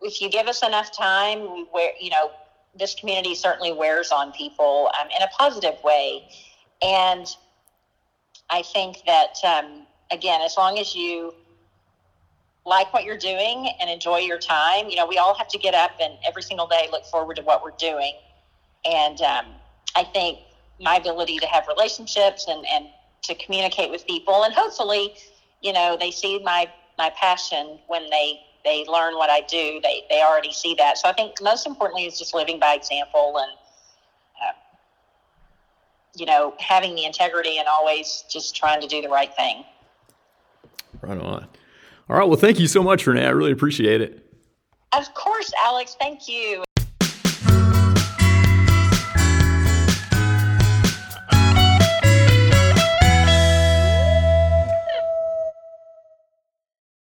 if 0.01 0.21
you 0.21 0.29
give 0.29 0.47
us 0.47 0.63
enough 0.63 0.91
time, 0.91 1.53
we, 1.53 1.65
wear, 1.73 1.91
you 1.99 2.10
know, 2.10 2.31
this 2.77 2.95
community 2.95 3.35
certainly 3.35 3.71
wears 3.71 4.11
on 4.11 4.31
people 4.31 4.89
um, 4.99 5.07
in 5.15 5.21
a 5.21 5.27
positive 5.27 5.75
way. 5.83 6.27
And 6.81 7.27
I 8.49 8.61
think 8.61 9.03
that, 9.05 9.38
um, 9.43 9.85
again, 10.11 10.41
as 10.41 10.57
long 10.57 10.77
as 10.77 10.95
you 10.95 11.33
like 12.65 12.91
what 12.93 13.03
you're 13.03 13.17
doing 13.17 13.69
and 13.79 13.89
enjoy 13.89 14.19
your 14.19 14.39
time, 14.39 14.89
you 14.89 14.95
know, 14.95 15.05
we 15.05 15.17
all 15.17 15.35
have 15.35 15.47
to 15.49 15.57
get 15.57 15.73
up 15.73 15.91
and 16.01 16.13
every 16.27 16.41
single 16.41 16.67
day 16.67 16.88
look 16.91 17.05
forward 17.05 17.35
to 17.35 17.43
what 17.43 17.63
we're 17.63 17.71
doing. 17.77 18.13
And 18.83 19.21
um, 19.21 19.45
I 19.95 20.03
think 20.03 20.39
my 20.79 20.95
ability 20.97 21.38
to 21.39 21.47
have 21.47 21.67
relationships 21.67 22.47
and, 22.47 22.65
and 22.71 22.88
to 23.23 23.35
communicate 23.35 23.89
with 23.89 24.05
people 24.05 24.43
and 24.43 24.53
hopefully, 24.53 25.13
you 25.61 25.73
know, 25.73 25.95
they 25.99 26.11
see 26.11 26.39
my, 26.43 26.69
my 26.97 27.11
passion 27.11 27.79
when 27.88 28.09
they 28.09 28.41
they 28.65 28.84
learn 28.86 29.13
what 29.15 29.30
I 29.30 29.41
do, 29.41 29.80
they, 29.82 30.04
they 30.10 30.21
already 30.21 30.51
see 30.51 30.75
that. 30.75 30.97
So 30.97 31.08
I 31.08 31.13
think 31.13 31.41
most 31.41 31.65
importantly 31.65 32.06
is 32.06 32.19
just 32.19 32.34
living 32.34 32.60
by 32.60 32.73
example 32.73 33.38
and, 33.38 33.51
uh, 34.41 34.54
you 36.17 36.25
know, 36.25 36.54
having 36.60 36.95
the 36.95 37.06
integrity 37.06 37.60
and 37.60 37.67
always 37.67 38.25
just 38.30 38.56
trying 38.56 38.82
to 38.82 38.88
do 38.88 39.01
the 39.01 39.10
right 39.10 39.34
thing. 39.36 39.63
Right 41.01 41.17
on. 41.17 41.47
All 42.10 42.17
right. 42.17 42.28
Well, 42.28 42.38
thank 42.38 42.60
you 42.60 42.67
so 42.67 42.84
much, 42.84 43.08
Renee. 43.08 43.25
I 43.25 43.30
really 43.30 43.51
appreciate 43.51 44.01
it. 44.01 44.21
Of 44.93 45.13
course, 45.13 45.51
Alex. 45.63 45.95
Thank 45.99 46.28
you. 46.28 46.64